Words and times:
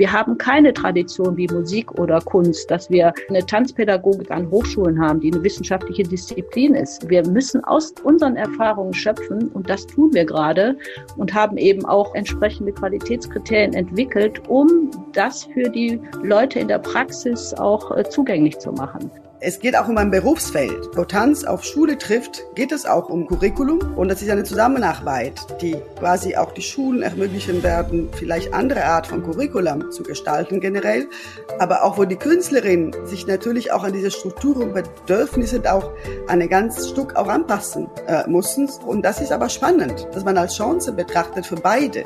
Wir 0.00 0.10
haben 0.10 0.38
keine 0.38 0.72
Tradition 0.72 1.36
wie 1.36 1.46
Musik 1.48 1.92
oder 2.00 2.22
Kunst, 2.22 2.70
dass 2.70 2.88
wir 2.88 3.12
eine 3.28 3.44
Tanzpädagogik 3.44 4.30
an 4.30 4.50
Hochschulen 4.50 4.98
haben, 4.98 5.20
die 5.20 5.30
eine 5.30 5.42
wissenschaftliche 5.42 6.04
Disziplin 6.04 6.74
ist. 6.74 7.06
Wir 7.10 7.22
müssen 7.28 7.62
aus 7.64 7.92
unseren 8.02 8.34
Erfahrungen 8.34 8.94
schöpfen 8.94 9.48
und 9.48 9.68
das 9.68 9.86
tun 9.86 10.14
wir 10.14 10.24
gerade 10.24 10.78
und 11.18 11.34
haben 11.34 11.58
eben 11.58 11.84
auch 11.84 12.14
entsprechende 12.14 12.72
Qualitätskriterien 12.72 13.74
entwickelt, 13.74 14.40
um 14.48 14.90
das 15.12 15.44
für 15.44 15.68
die 15.68 16.00
Leute 16.22 16.60
in 16.60 16.68
der 16.68 16.78
Praxis 16.78 17.52
auch 17.52 17.94
äh, 17.94 18.02
zugänglich 18.08 18.58
zu 18.58 18.72
machen. 18.72 19.10
Es 19.42 19.58
geht 19.58 19.74
auch 19.74 19.88
um 19.88 19.96
ein 19.96 20.10
Berufsfeld. 20.10 20.90
Wo 20.94 21.04
Tanz 21.04 21.44
auf 21.44 21.64
Schule 21.64 21.96
trifft, 21.96 22.42
geht 22.54 22.72
es 22.72 22.84
auch 22.84 23.08
um 23.08 23.26
Curriculum 23.26 23.96
und 23.96 24.08
das 24.08 24.20
ist 24.20 24.28
eine 24.28 24.44
Zusammenarbeit, 24.44 25.40
die 25.62 25.76
quasi 25.98 26.36
auch 26.36 26.52
die 26.52 26.60
Schulen 26.60 27.00
ermöglichen 27.00 27.62
werden, 27.62 28.10
vielleicht 28.12 28.52
andere 28.52 28.84
Art 28.84 29.06
von 29.06 29.22
Curriculum 29.22 29.90
zu 29.92 30.02
gestalten 30.02 30.60
generell, 30.60 31.08
aber 31.58 31.84
auch 31.84 31.96
wo 31.96 32.04
die 32.04 32.16
Künstlerin 32.16 32.94
sich 33.04 33.26
natürlich 33.26 33.72
auch 33.72 33.82
an 33.82 33.94
diese 33.94 34.10
Strukturen 34.10 34.64
und 34.64 34.74
Bedürfnisse 34.74 35.62
auch 35.72 35.90
ein 36.28 36.46
ganz 36.50 36.90
Stück 36.90 37.16
auch 37.16 37.28
anpassen 37.28 37.88
äh, 38.08 38.28
müssen. 38.28 38.68
Und 38.84 39.02
das 39.06 39.22
ist 39.22 39.32
aber 39.32 39.48
spannend, 39.48 40.06
dass 40.12 40.22
man 40.22 40.36
als 40.36 40.54
Chance 40.54 40.92
betrachtet 40.92 41.46
für 41.46 41.56
beide. 41.56 42.04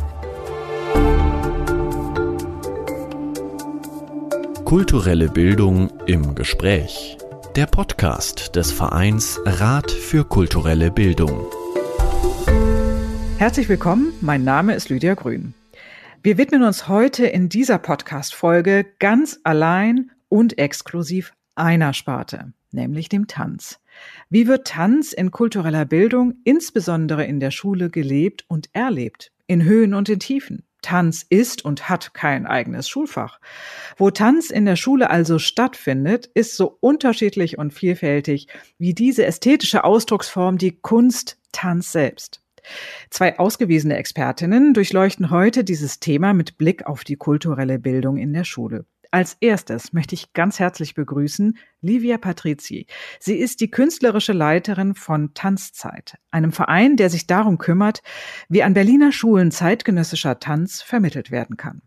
Kulturelle 4.65 5.29
Bildung 5.29 5.91
im 6.07 6.37
Gespräch 6.37 7.19
der 7.57 7.67
Podcast 7.67 8.57
des 8.57 8.73
Vereins 8.73 9.41
Rat 9.45 9.89
für 9.89 10.25
kulturelle 10.25 10.91
Bildung. 10.91 11.47
Herzlich 13.39 13.69
willkommen, 13.69 14.13
mein 14.21 14.43
Name 14.43 14.75
ist 14.75 14.89
Lydia 14.89 15.15
Grün. 15.15 15.55
Wir 16.25 16.37
widmen 16.37 16.65
uns 16.65 16.89
heute 16.89 17.27
in 17.27 17.49
dieser 17.49 17.79
Podcast-Folge 17.79 18.85
ganz 18.99 19.39
allein 19.45 20.11
und 20.29 20.59
exklusiv 20.59 21.33
einer 21.55 21.93
Sparte, 21.93 22.53
nämlich 22.73 23.09
dem 23.09 23.29
Tanz. 23.29 23.79
Wie 24.31 24.49
wird 24.49 24.67
Tanz 24.67 25.13
in 25.13 25.31
kultureller 25.31 25.85
Bildung, 25.85 26.35
insbesondere 26.43 27.25
in 27.25 27.39
der 27.39 27.53
Schule, 27.53 27.89
gelebt 27.89 28.45
und 28.49 28.69
erlebt? 28.73 29.31
In 29.47 29.63
Höhen 29.63 29.95
und 29.95 30.09
in 30.09 30.19
Tiefen? 30.19 30.65
Tanz 30.85 31.25
ist 31.27 31.65
und 31.65 31.89
hat 31.89 32.13
kein 32.13 32.47
eigenes 32.47 32.91
Schulfach. 32.91 33.41
Wo 33.97 34.11
Tanz 34.11 34.51
in 34.51 34.67
der 34.67 34.77
Schule 34.77 35.09
also 35.09 35.39
stattfindet, 35.39 36.27
ist 36.35 36.57
so 36.59 36.77
unterschiedlich 36.81 37.57
und 37.57 37.73
vielfältig 37.73 38.49
wie 38.79 38.93
diese 38.93 39.25
ästhetische 39.25 39.85
Ausdrucksform 39.85 40.59
die 40.59 40.79
Kunst 40.79 41.39
Tanz 41.53 41.91
selbst. 41.91 42.43
Zwei 43.09 43.39
ausgewiesene 43.39 43.97
Expertinnen 43.97 44.75
durchleuchten 44.75 45.31
heute 45.31 45.65
dieses 45.65 46.01
Thema 46.01 46.35
mit 46.35 46.59
Blick 46.59 46.87
auf 46.87 47.03
die 47.03 47.17
kulturelle 47.17 47.79
Bildung 47.79 48.19
in 48.19 48.35
der 48.35 48.45
Schule. 48.45 48.85
Als 49.15 49.37
erstes 49.39 49.93
möchte 49.93 50.17
ich 50.17 50.33
ganz 50.33 50.59
herzlich 50.59 50.95
begrüßen 50.95 51.57
Livia 51.81 52.19
Patrizi. 52.19 52.89
Sie 53.21 53.37
ist 53.37 53.61
die 53.61 53.71
künstlerische 53.71 54.33
Leiterin 54.33 54.97
von 54.97 55.33
Tanzzeit, 55.35 56.19
einem 56.33 56.51
Verein, 56.51 56.97
der 56.97 57.11
sich 57.11 57.29
darum 57.29 57.59
kümmert, 57.59 58.03
wie 58.49 58.65
an 58.65 58.75
Berliner 58.75 59.13
Schulen 59.13 59.53
zeitgenössischer 59.53 60.41
Tanz 60.41 60.83
vermittelt 60.83 61.31
werden 61.31 61.57
kann. 61.57 61.83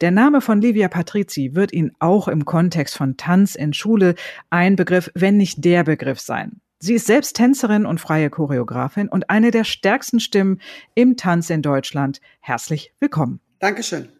Der 0.00 0.12
Name 0.12 0.40
von 0.40 0.60
Livia 0.60 0.86
Patrizi 0.86 1.56
wird 1.56 1.72
Ihnen 1.72 1.90
auch 1.98 2.28
im 2.28 2.44
Kontext 2.44 2.96
von 2.96 3.16
Tanz 3.16 3.56
in 3.56 3.72
Schule 3.72 4.14
ein 4.48 4.76
Begriff, 4.76 5.10
wenn 5.16 5.36
nicht 5.36 5.64
der 5.64 5.82
Begriff 5.82 6.20
sein. 6.20 6.60
Sie 6.78 6.94
ist 6.94 7.08
selbst 7.08 7.34
Tänzerin 7.34 7.86
und 7.86 8.00
freie 8.00 8.30
Choreografin 8.30 9.08
und 9.08 9.30
eine 9.30 9.50
der 9.50 9.64
stärksten 9.64 10.20
Stimmen 10.20 10.60
im 10.94 11.16
Tanz 11.16 11.50
in 11.50 11.60
Deutschland. 11.60 12.20
Herzlich 12.38 12.92
willkommen. 13.00 13.40
Dankeschön. 13.58 14.10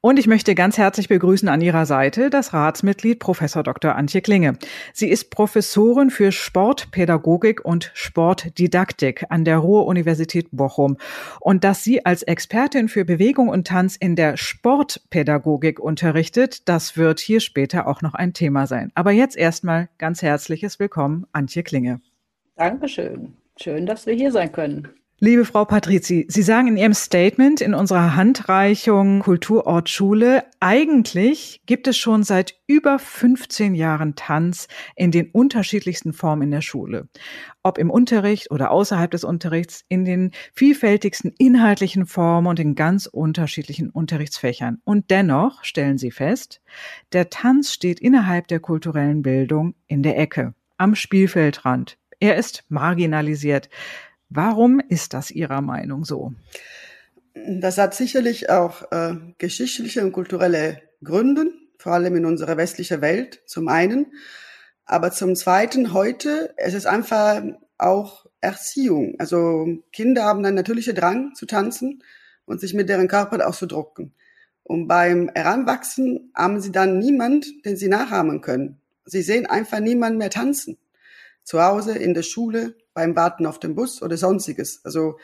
Und 0.00 0.18
ich 0.18 0.26
möchte 0.26 0.54
ganz 0.54 0.78
herzlich 0.78 1.08
begrüßen 1.08 1.48
an 1.48 1.60
ihrer 1.60 1.86
Seite 1.86 2.30
das 2.30 2.52
Ratsmitglied 2.52 3.18
Professor 3.18 3.62
Dr. 3.62 3.94
Antje 3.94 4.20
Klinge. 4.20 4.58
Sie 4.92 5.08
ist 5.08 5.30
Professorin 5.30 6.10
für 6.10 6.32
Sportpädagogik 6.32 7.64
und 7.64 7.90
Sportdidaktik 7.94 9.26
an 9.28 9.44
der 9.44 9.58
Ruhr-Universität 9.58 10.48
Bochum. 10.52 10.96
Und 11.40 11.64
dass 11.64 11.84
sie 11.84 12.04
als 12.04 12.22
Expertin 12.22 12.88
für 12.88 13.04
Bewegung 13.04 13.48
und 13.48 13.66
Tanz 13.66 13.96
in 13.96 14.16
der 14.16 14.36
Sportpädagogik 14.36 15.80
unterrichtet, 15.80 16.68
das 16.68 16.96
wird 16.96 17.20
hier 17.20 17.40
später 17.40 17.86
auch 17.86 18.02
noch 18.02 18.14
ein 18.14 18.32
Thema 18.32 18.66
sein. 18.66 18.90
Aber 18.94 19.12
jetzt 19.12 19.36
erstmal 19.36 19.88
ganz 19.98 20.22
herzliches 20.22 20.78
Willkommen, 20.78 21.26
Antje 21.32 21.62
Klinge. 21.62 22.00
Dankeschön. 22.56 23.36
Schön, 23.60 23.86
dass 23.86 24.06
wir 24.06 24.14
hier 24.14 24.32
sein 24.32 24.52
können. 24.52 24.88
Liebe 25.20 25.44
Frau 25.44 25.64
Patrizi, 25.64 26.26
Sie 26.28 26.42
sagen 26.42 26.68
in 26.68 26.76
Ihrem 26.76 26.94
Statement 26.94 27.60
in 27.60 27.74
unserer 27.74 28.14
Handreichung 28.14 29.18
Kulturort 29.18 29.88
Schule, 29.88 30.44
eigentlich 30.60 31.60
gibt 31.66 31.88
es 31.88 31.98
schon 31.98 32.22
seit 32.22 32.54
über 32.68 33.00
15 33.00 33.74
Jahren 33.74 34.14
Tanz 34.14 34.68
in 34.94 35.10
den 35.10 35.28
unterschiedlichsten 35.32 36.12
Formen 36.12 36.42
in 36.42 36.50
der 36.52 36.60
Schule. 36.60 37.08
Ob 37.64 37.78
im 37.78 37.90
Unterricht 37.90 38.52
oder 38.52 38.70
außerhalb 38.70 39.10
des 39.10 39.24
Unterrichts, 39.24 39.84
in 39.88 40.04
den 40.04 40.30
vielfältigsten 40.54 41.34
inhaltlichen 41.36 42.06
Formen 42.06 42.46
und 42.46 42.60
in 42.60 42.76
ganz 42.76 43.06
unterschiedlichen 43.06 43.90
Unterrichtsfächern. 43.90 44.78
Und 44.84 45.10
dennoch 45.10 45.64
stellen 45.64 45.98
Sie 45.98 46.12
fest, 46.12 46.60
der 47.12 47.28
Tanz 47.28 47.72
steht 47.72 47.98
innerhalb 47.98 48.46
der 48.46 48.60
kulturellen 48.60 49.22
Bildung 49.22 49.74
in 49.88 50.04
der 50.04 50.16
Ecke, 50.16 50.54
am 50.76 50.94
Spielfeldrand. 50.94 51.98
Er 52.20 52.36
ist 52.36 52.64
marginalisiert. 52.68 53.68
Warum 54.30 54.80
ist 54.80 55.14
das 55.14 55.30
Ihrer 55.30 55.60
Meinung 55.60 56.04
so? 56.04 56.32
Das 57.34 57.78
hat 57.78 57.94
sicherlich 57.94 58.50
auch 58.50 58.90
äh, 58.92 59.14
geschichtliche 59.38 60.04
und 60.04 60.12
kulturelle 60.12 60.82
Gründe, 61.02 61.52
vor 61.78 61.92
allem 61.92 62.16
in 62.16 62.26
unserer 62.26 62.56
westlichen 62.56 63.00
Welt 63.00 63.42
zum 63.46 63.68
einen. 63.68 64.06
Aber 64.84 65.12
zum 65.12 65.36
Zweiten 65.36 65.92
heute, 65.92 66.54
es 66.56 66.74
ist 66.74 66.86
einfach 66.86 67.42
auch 67.78 68.26
Erziehung. 68.40 69.14
Also 69.18 69.66
Kinder 69.92 70.24
haben 70.24 70.44
einen 70.44 70.56
natürlichen 70.56 70.94
Drang 70.94 71.34
zu 71.34 71.46
tanzen 71.46 72.02
und 72.44 72.60
sich 72.60 72.74
mit 72.74 72.88
deren 72.88 73.08
Körper 73.08 73.46
auszudrucken. 73.46 74.12
Und 74.62 74.88
beim 74.88 75.30
Heranwachsen 75.34 76.30
haben 76.34 76.60
sie 76.60 76.72
dann 76.72 76.98
niemand, 76.98 77.64
den 77.64 77.76
sie 77.76 77.88
nachahmen 77.88 78.40
können. 78.40 78.80
Sie 79.04 79.22
sehen 79.22 79.46
einfach 79.46 79.80
niemanden 79.80 80.18
mehr 80.18 80.30
tanzen. 80.30 80.76
Zu 81.42 81.62
Hause, 81.62 81.96
in 81.96 82.12
der 82.12 82.22
Schule, 82.22 82.74
beim 82.98 83.14
Warten 83.14 83.46
auf 83.46 83.60
den 83.60 83.76
Bus 83.76 84.02
oder 84.02 84.16
sonstiges. 84.16 84.80
Also 84.84 85.18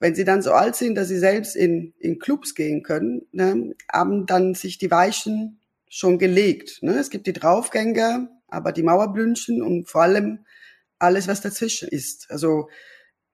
wenn 0.00 0.16
sie 0.16 0.24
dann 0.24 0.42
so 0.42 0.50
alt 0.50 0.74
sind, 0.74 0.96
dass 0.96 1.06
sie 1.06 1.18
selbst 1.18 1.54
in, 1.54 1.94
in 2.00 2.18
Clubs 2.18 2.56
gehen 2.56 2.82
können, 2.82 3.22
ne, 3.30 3.76
haben 3.92 4.26
dann 4.26 4.54
sich 4.54 4.78
die 4.78 4.90
Weichen 4.90 5.60
schon 5.88 6.18
gelegt. 6.18 6.82
Ne? 6.82 6.98
Es 6.98 7.10
gibt 7.10 7.28
die 7.28 7.32
Draufgänger, 7.32 8.28
aber 8.48 8.72
die 8.72 8.82
Mauerblümchen 8.82 9.62
und 9.62 9.88
vor 9.88 10.02
allem 10.02 10.44
alles, 10.98 11.28
was 11.28 11.40
dazwischen 11.40 11.88
ist. 11.88 12.28
Also 12.32 12.68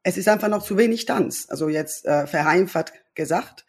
es 0.02 0.18
ist 0.18 0.28
einfach 0.28 0.48
noch 0.48 0.62
zu 0.62 0.76
wenig 0.76 1.06
Tanz. 1.06 1.46
Also 1.48 1.70
jetzt 1.70 2.04
äh, 2.04 2.26
verheimfert 2.26 2.92
gesagt. 3.14 3.64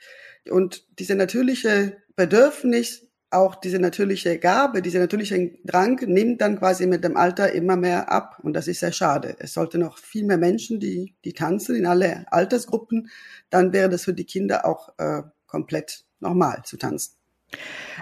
Und 0.49 0.85
diese 0.99 1.15
natürliche 1.15 1.95
Bedürfnis 2.17 3.07
auch 3.31 3.55
diese 3.55 3.79
natürliche 3.79 4.37
Gabe, 4.37 4.81
diese 4.81 4.99
natürliche 4.99 5.51
Drang 5.63 5.99
nimmt 6.05 6.41
dann 6.41 6.59
quasi 6.59 6.85
mit 6.85 7.03
dem 7.03 7.17
Alter 7.17 7.51
immer 7.53 7.77
mehr 7.77 8.11
ab. 8.11 8.37
Und 8.43 8.53
das 8.53 8.67
ist 8.67 8.81
sehr 8.81 8.91
schade. 8.91 9.35
Es 9.39 9.53
sollte 9.53 9.77
noch 9.77 9.97
viel 9.97 10.25
mehr 10.25 10.37
Menschen, 10.37 10.79
die, 10.79 11.15
die 11.23 11.33
tanzen 11.33 11.75
in 11.75 11.85
alle 11.85 12.25
Altersgruppen. 12.31 13.09
Dann 13.49 13.73
wäre 13.73 13.89
das 13.89 14.03
für 14.03 14.13
die 14.13 14.25
Kinder 14.25 14.65
auch 14.65 14.89
äh, 14.97 15.23
komplett 15.47 16.05
normal 16.19 16.61
zu 16.65 16.77
tanzen. 16.77 17.13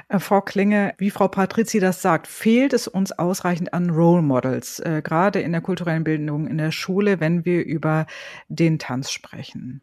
Äh, 0.07 0.19
Frau 0.19 0.41
Klinge, 0.41 0.93
wie 0.97 1.11
Frau 1.11 1.27
Patrizi 1.27 1.79
das 1.79 2.01
sagt, 2.01 2.27
fehlt 2.27 2.73
es 2.73 2.87
uns 2.87 3.11
ausreichend 3.11 3.73
an 3.73 3.89
Role 3.89 4.21
Models, 4.21 4.79
äh, 4.79 5.01
gerade 5.03 5.41
in 5.41 5.51
der 5.51 5.61
kulturellen 5.61 6.03
Bildung 6.03 6.47
in 6.47 6.57
der 6.57 6.71
Schule, 6.71 7.19
wenn 7.19 7.45
wir 7.45 7.65
über 7.65 8.05
den 8.47 8.79
Tanz 8.79 9.11
sprechen? 9.11 9.81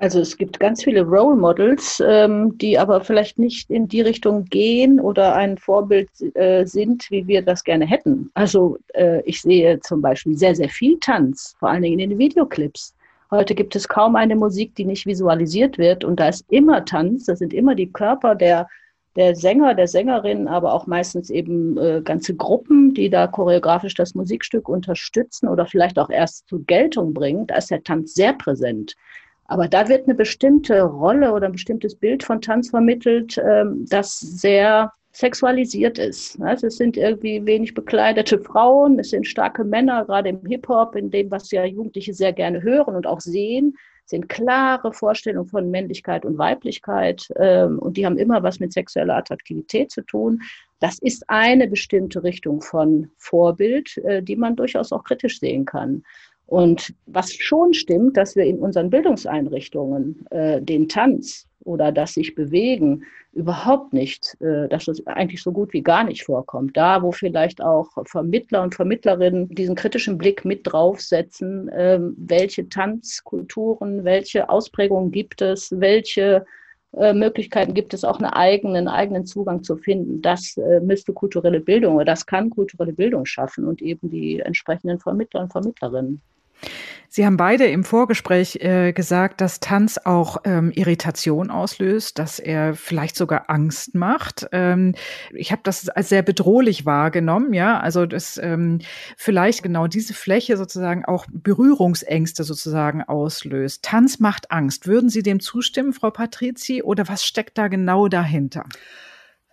Also 0.00 0.20
es 0.20 0.36
gibt 0.36 0.60
ganz 0.60 0.84
viele 0.84 1.02
Role 1.02 1.34
Models, 1.34 2.00
ähm, 2.06 2.56
die 2.58 2.78
aber 2.78 3.00
vielleicht 3.00 3.36
nicht 3.38 3.68
in 3.68 3.88
die 3.88 4.00
Richtung 4.00 4.44
gehen 4.44 5.00
oder 5.00 5.34
ein 5.34 5.58
Vorbild 5.58 6.08
äh, 6.34 6.64
sind, 6.66 7.10
wie 7.10 7.26
wir 7.26 7.42
das 7.42 7.64
gerne 7.64 7.84
hätten. 7.84 8.30
Also 8.34 8.78
äh, 8.94 9.20
ich 9.22 9.42
sehe 9.42 9.80
zum 9.80 10.00
Beispiel 10.00 10.38
sehr, 10.38 10.54
sehr 10.54 10.68
viel 10.68 10.98
Tanz, 11.00 11.56
vor 11.58 11.70
allen 11.70 11.82
Dingen 11.82 11.98
in 11.98 12.10
den 12.10 12.18
Videoclips. 12.18 12.94
Heute 13.32 13.56
gibt 13.56 13.74
es 13.74 13.88
kaum 13.88 14.14
eine 14.14 14.36
Musik, 14.36 14.72
die 14.76 14.84
nicht 14.84 15.04
visualisiert 15.04 15.78
wird 15.78 16.04
und 16.04 16.20
da 16.20 16.28
ist 16.28 16.44
immer 16.48 16.84
Tanz, 16.84 17.26
das 17.26 17.40
sind 17.40 17.52
immer 17.52 17.74
die 17.74 17.90
Körper 17.90 18.36
der, 18.36 18.68
der 19.16 19.34
Sänger, 19.34 19.74
der 19.74 19.88
Sängerin, 19.88 20.46
aber 20.46 20.74
auch 20.74 20.86
meistens 20.86 21.28
eben 21.28 21.76
äh, 21.76 22.02
ganze 22.04 22.36
Gruppen, 22.36 22.94
die 22.94 23.10
da 23.10 23.26
choreografisch 23.26 23.94
das 23.94 24.14
Musikstück 24.14 24.68
unterstützen 24.68 25.48
oder 25.48 25.66
vielleicht 25.66 25.98
auch 25.98 26.08
erst 26.08 26.48
zur 26.48 26.64
Geltung 26.66 27.12
bringen. 27.12 27.48
Da 27.48 27.56
ist 27.56 27.72
der 27.72 27.82
Tanz 27.82 28.14
sehr 28.14 28.32
präsent. 28.32 28.94
Aber 29.48 29.66
da 29.66 29.88
wird 29.88 30.04
eine 30.04 30.14
bestimmte 30.14 30.82
Rolle 30.82 31.32
oder 31.32 31.46
ein 31.46 31.52
bestimmtes 31.52 31.94
Bild 31.94 32.22
von 32.22 32.40
Tanz 32.40 32.70
vermittelt, 32.70 33.38
ähm, 33.38 33.86
das 33.88 34.20
sehr 34.20 34.92
sexualisiert 35.12 35.98
ist. 35.98 36.40
Also 36.40 36.68
es 36.68 36.76
sind 36.76 36.96
irgendwie 36.96 37.44
wenig 37.44 37.74
bekleidete 37.74 38.38
Frauen, 38.38 38.98
es 38.98 39.10
sind 39.10 39.26
starke 39.26 39.64
Männer, 39.64 40.04
gerade 40.04 40.28
im 40.28 40.46
Hip-Hop, 40.46 40.94
in 40.94 41.10
dem, 41.10 41.30
was 41.30 41.50
ja 41.50 41.64
Jugendliche 41.64 42.12
sehr 42.12 42.32
gerne 42.32 42.62
hören 42.62 42.94
und 42.94 43.06
auch 43.06 43.20
sehen, 43.20 43.74
sind 44.04 44.28
klare 44.28 44.92
Vorstellungen 44.92 45.48
von 45.48 45.70
Männlichkeit 45.70 46.24
und 46.24 46.38
Weiblichkeit 46.38 47.28
ähm, 47.36 47.78
und 47.78 47.96
die 47.96 48.06
haben 48.06 48.16
immer 48.16 48.42
was 48.42 48.60
mit 48.60 48.72
sexueller 48.72 49.16
Attraktivität 49.16 49.90
zu 49.90 50.02
tun. 50.02 50.42
Das 50.78 50.98
ist 51.00 51.28
eine 51.28 51.68
bestimmte 51.68 52.22
Richtung 52.22 52.60
von 52.60 53.10
Vorbild, 53.16 53.96
äh, 53.98 54.22
die 54.22 54.36
man 54.36 54.56
durchaus 54.56 54.92
auch 54.92 55.04
kritisch 55.04 55.40
sehen 55.40 55.64
kann. 55.64 56.04
Und 56.48 56.94
was 57.04 57.34
schon 57.34 57.74
stimmt, 57.74 58.16
dass 58.16 58.34
wir 58.34 58.44
in 58.44 58.58
unseren 58.58 58.88
Bildungseinrichtungen 58.88 60.26
äh, 60.30 60.62
den 60.62 60.88
Tanz 60.88 61.46
oder 61.62 61.92
das 61.92 62.14
sich 62.14 62.34
bewegen 62.34 63.04
überhaupt 63.34 63.92
nicht, 63.92 64.34
äh, 64.40 64.66
dass 64.66 64.86
das 64.86 65.06
eigentlich 65.06 65.42
so 65.42 65.52
gut 65.52 65.74
wie 65.74 65.82
gar 65.82 66.04
nicht 66.04 66.24
vorkommt. 66.24 66.74
Da, 66.74 67.02
wo 67.02 67.12
vielleicht 67.12 67.60
auch 67.60 67.90
Vermittler 68.06 68.62
und 68.62 68.74
Vermittlerinnen 68.74 69.50
diesen 69.50 69.74
kritischen 69.74 70.16
Blick 70.16 70.46
mit 70.46 70.62
draufsetzen, 70.64 71.68
äh, 71.68 72.00
welche 72.16 72.66
Tanzkulturen, 72.66 74.04
welche 74.04 74.48
Ausprägungen 74.48 75.12
gibt 75.12 75.42
es, 75.42 75.78
welche 75.78 76.46
äh, 76.96 77.12
Möglichkeiten 77.12 77.74
gibt 77.74 77.92
es, 77.92 78.04
auch 78.04 78.20
einen 78.20 78.32
eigenen, 78.32 78.88
eigenen 78.88 79.26
Zugang 79.26 79.62
zu 79.62 79.76
finden. 79.76 80.22
Das 80.22 80.56
äh, 80.56 80.80
müsste 80.80 81.12
kulturelle 81.12 81.60
Bildung 81.60 81.96
oder 81.96 82.06
das 82.06 82.24
kann 82.24 82.48
kulturelle 82.48 82.94
Bildung 82.94 83.26
schaffen 83.26 83.66
und 83.66 83.82
eben 83.82 84.08
die 84.08 84.40
entsprechenden 84.40 84.98
Vermittler 84.98 85.42
und 85.42 85.52
Vermittlerinnen. 85.52 86.22
Sie 87.10 87.24
haben 87.24 87.38
beide 87.38 87.64
im 87.66 87.84
Vorgespräch 87.84 88.56
äh, 88.56 88.92
gesagt, 88.92 89.40
dass 89.40 89.60
Tanz 89.60 89.98
auch 90.04 90.42
ähm, 90.44 90.70
Irritation 90.74 91.50
auslöst, 91.50 92.18
dass 92.18 92.38
er 92.38 92.74
vielleicht 92.74 93.16
sogar 93.16 93.48
Angst 93.48 93.94
macht. 93.94 94.46
Ähm, 94.52 94.94
ich 95.32 95.50
habe 95.50 95.62
das 95.64 95.88
als 95.88 96.10
sehr 96.10 96.22
bedrohlich 96.22 96.84
wahrgenommen, 96.84 97.54
ja, 97.54 97.80
also 97.80 98.04
dass 98.04 98.36
ähm, 98.36 98.80
vielleicht 99.16 99.62
genau 99.62 99.86
diese 99.86 100.12
Fläche 100.12 100.58
sozusagen 100.58 101.06
auch 101.06 101.24
Berührungsängste 101.32 102.44
sozusagen 102.44 103.02
auslöst. 103.02 103.84
Tanz 103.84 104.18
macht 104.20 104.50
Angst. 104.50 104.86
Würden 104.86 105.08
Sie 105.08 105.22
dem 105.22 105.40
zustimmen, 105.40 105.94
Frau 105.94 106.10
Patrizi, 106.10 106.82
oder 106.82 107.08
was 107.08 107.24
steckt 107.24 107.56
da 107.56 107.68
genau 107.68 108.08
dahinter? 108.08 108.64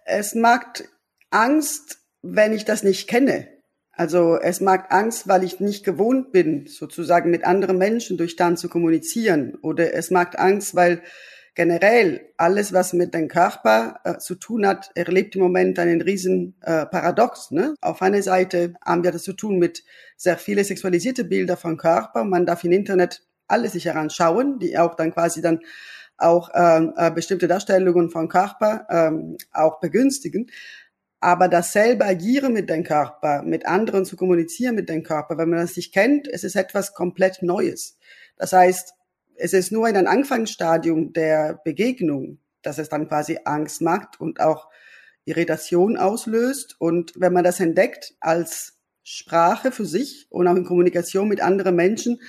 Es 0.04 0.36
macht 0.36 0.90
Angst, 1.32 2.00
wenn 2.22 2.52
ich 2.52 2.66
das 2.66 2.84
nicht 2.84 3.08
kenne. 3.08 3.55
Also 3.98 4.38
es 4.38 4.60
mag 4.60 4.94
Angst, 4.94 5.28
weil 5.28 5.44
ich 5.44 5.60
nicht 5.60 5.86
gewohnt 5.86 6.32
bin, 6.32 6.68
sozusagen 6.68 7.32
mit 7.32 7.46
anderen 7.46 7.78
Menschen 7.78 8.18
durch 8.18 8.36
Tanz 8.36 8.62
zu 8.62 8.70
kommunizieren. 8.70 9.56
Oder 9.62 9.94
es 9.94 10.12
mag 10.12 10.38
Angst, 10.38 10.76
weil 10.76 11.02
generell 11.56 12.30
alles, 12.36 12.74
was 12.74 12.92
mit 12.92 13.14
dem 13.14 13.30
Körper 13.30 14.02
äh, 14.04 14.18
zu 14.18 14.36
tun 14.36 14.68
hat, 14.68 14.92
erlebt 14.94 15.36
im 15.36 15.42
Moment 15.42 15.80
einen 15.80 16.02
riesen 16.02 16.56
äh, 16.62 16.86
Paradox. 16.86 17.52
Ne? 17.52 17.74
Auf 17.82 18.02
einer 18.02 18.22
Seite 18.22 18.74
haben 18.84 19.04
wir 19.04 19.12
das 19.12 19.24
zu 19.24 19.34
tun 19.34 19.58
mit 19.58 19.84
sehr 20.18 20.38
viele 20.38 20.66
sexualisierte 20.66 21.24
Bilder 21.24 21.56
von 21.56 21.78
Körper. 21.78 22.26
Man 22.26 22.46
darf 22.46 22.66
im 22.66 22.74
Internet 22.74 23.24
alles 23.48 23.72
sich 23.72 23.86
heranschauen, 23.86 24.60
die 24.60 24.78
auch 24.78 24.96
dann 24.96 25.14
quasi 25.14 25.42
dann 25.42 25.62
auch 26.18 26.50
ähm, 26.54 26.94
äh, 26.96 27.12
bestimmte 27.12 27.48
Darstellungen 27.48 28.10
von 28.10 28.30
Körper 28.30 28.86
ähm, 28.90 29.38
auch 29.52 29.80
begünstigen. 29.80 30.48
Aber 31.26 31.48
dasselbe 31.48 32.06
Agieren 32.06 32.54
mit 32.54 32.70
dem 32.70 32.84
Körper, 32.84 33.42
mit 33.42 33.66
anderen 33.66 34.06
zu 34.06 34.16
kommunizieren 34.16 34.76
mit 34.76 34.90
dem 34.90 35.02
Körper, 35.02 35.40
wenn 35.40 35.50
man 35.50 35.58
das 35.58 35.76
nicht 35.76 35.92
kennt, 35.92 36.28
es 36.28 36.44
ist 36.44 36.56
etwas 36.56 36.94
komplett 36.94 37.42
Neues. 37.42 37.98
Das 38.38 38.54
heißt, 38.54 38.94
es 39.34 39.54
ist 39.54 39.72
nur 39.72 39.90
in 39.90 39.98
einem 39.98 40.06
Anfangsstadium 40.06 41.14
der 41.14 41.60
Begegnung, 41.66 42.38
dass 42.62 42.78
es 42.78 42.90
dann 42.90 43.08
quasi 43.08 43.40
Angst 43.44 43.82
macht 43.82 44.22
und 44.22 44.40
auch 44.40 44.70
Irritation 45.24 45.98
auslöst. 45.98 46.76
Und 46.78 47.14
wenn 47.16 47.34
man 47.34 47.44
das 47.44 47.60
entdeckt 47.60 48.14
als 48.20 48.78
Sprache 49.02 49.72
für 49.72 49.86
sich 49.86 50.28
und 50.30 50.48
auch 50.48 50.56
in 50.56 50.64
Kommunikation 50.64 51.28
mit 51.28 51.42
anderen 51.42 51.76
Menschen, 51.76 52.22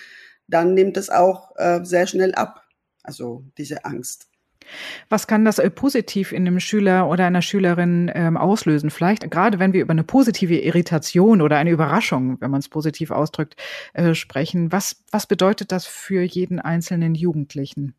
dann 0.46 0.72
nimmt 0.72 0.96
es 0.96 1.10
auch 1.10 1.54
äh, 1.56 1.80
sehr 1.82 2.06
schnell 2.06 2.34
ab. 2.34 2.62
Also 3.02 3.44
diese 3.58 3.84
Angst. 3.84 4.30
Was 5.08 5.26
kann 5.26 5.44
das 5.44 5.58
äh, 5.58 5.70
positiv 5.70 6.32
in 6.32 6.46
einem 6.46 6.60
Schüler 6.60 7.08
oder 7.08 7.26
einer 7.26 7.42
Schülerin 7.42 8.10
ähm, 8.14 8.36
auslösen? 8.36 8.90
Vielleicht 8.90 9.30
gerade 9.30 9.58
wenn 9.58 9.72
wir 9.72 9.82
über 9.82 9.92
eine 9.92 10.04
positive 10.04 10.58
Irritation 10.58 11.40
oder 11.40 11.56
eine 11.56 11.70
Überraschung, 11.70 12.40
wenn 12.40 12.50
man 12.50 12.60
es 12.60 12.68
positiv 12.68 13.10
ausdrückt, 13.10 13.56
äh, 13.94 14.14
sprechen. 14.14 14.72
Was, 14.72 15.04
was 15.10 15.26
bedeutet 15.26 15.72
das 15.72 15.86
für 15.86 16.22
jeden 16.22 16.60
einzelnen 16.60 17.14
Jugendlichen? 17.14 17.94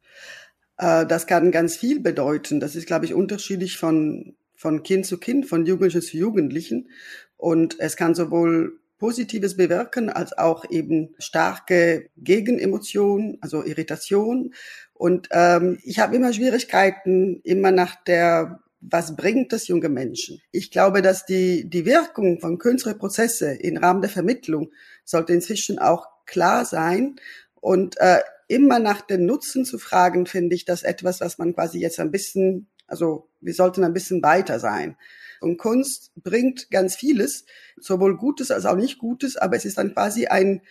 Äh, 0.77 1.05
das 1.05 1.27
kann 1.27 1.51
ganz 1.51 1.77
viel 1.77 1.99
bedeuten. 1.99 2.59
Das 2.59 2.75
ist, 2.75 2.87
glaube 2.87 3.05
ich, 3.05 3.13
unterschiedlich 3.13 3.77
von, 3.77 4.35
von 4.55 4.83
Kind 4.83 5.05
zu 5.05 5.17
Kind, 5.17 5.45
von 5.45 5.65
Jugendlichen 5.65 6.01
zu 6.01 6.17
Jugendlichen. 6.17 6.89
Und 7.37 7.79
es 7.79 7.95
kann 7.95 8.15
sowohl 8.15 8.79
Positives 8.97 9.55
bewirken, 9.55 10.09
als 10.09 10.35
auch 10.37 10.65
eben 10.71 11.13
starke 11.19 12.09
Gegenemotionen, 12.17 13.37
also 13.41 13.63
Irritation. 13.63 14.53
Und 14.97 15.29
ähm, 15.31 15.77
ich 15.83 15.99
habe 15.99 16.15
immer 16.15 16.33
Schwierigkeiten, 16.33 17.39
immer 17.43 17.71
nach 17.71 17.95
der, 18.03 18.59
was 18.81 19.15
bringt 19.15 19.53
das 19.53 19.67
junge 19.67 19.89
Menschen? 19.89 20.41
Ich 20.51 20.71
glaube, 20.71 21.01
dass 21.01 21.25
die, 21.25 21.69
die 21.69 21.85
Wirkung 21.85 22.39
von 22.39 22.57
künstlerischen 22.57 22.99
Prozesse 22.99 23.53
im 23.53 23.77
Rahmen 23.77 24.01
der 24.01 24.09
Vermittlung 24.09 24.71
sollte 25.05 25.33
inzwischen 25.33 25.77
auch 25.77 26.07
klar 26.25 26.65
sein. 26.65 27.17
Und 27.61 27.99
äh, 27.99 28.19
immer 28.47 28.79
nach 28.79 29.01
dem 29.01 29.25
Nutzen 29.25 29.65
zu 29.65 29.77
fragen, 29.77 30.25
finde 30.25 30.55
ich 30.55 30.65
das 30.65 30.83
etwas, 30.83 31.21
was 31.21 31.37
man 31.37 31.53
quasi 31.53 31.79
jetzt 31.79 31.99
ein 31.99 32.11
bisschen, 32.11 32.67
also 32.87 33.29
wir 33.39 33.53
sollten 33.53 33.83
ein 33.83 33.93
bisschen 33.93 34.23
weiter 34.23 34.59
sein. 34.59 34.97
Und 35.41 35.57
Kunst 35.57 36.11
bringt 36.15 36.71
ganz 36.71 36.95
vieles, 36.95 37.45
sowohl 37.79 38.17
Gutes 38.17 38.49
als 38.49 38.65
auch 38.65 38.75
nicht 38.75 38.97
Gutes, 38.97 39.37
aber 39.37 39.55
es 39.55 39.65
ist 39.65 39.77
dann 39.77 39.93
quasi 39.93 40.25
ein, 40.25 40.61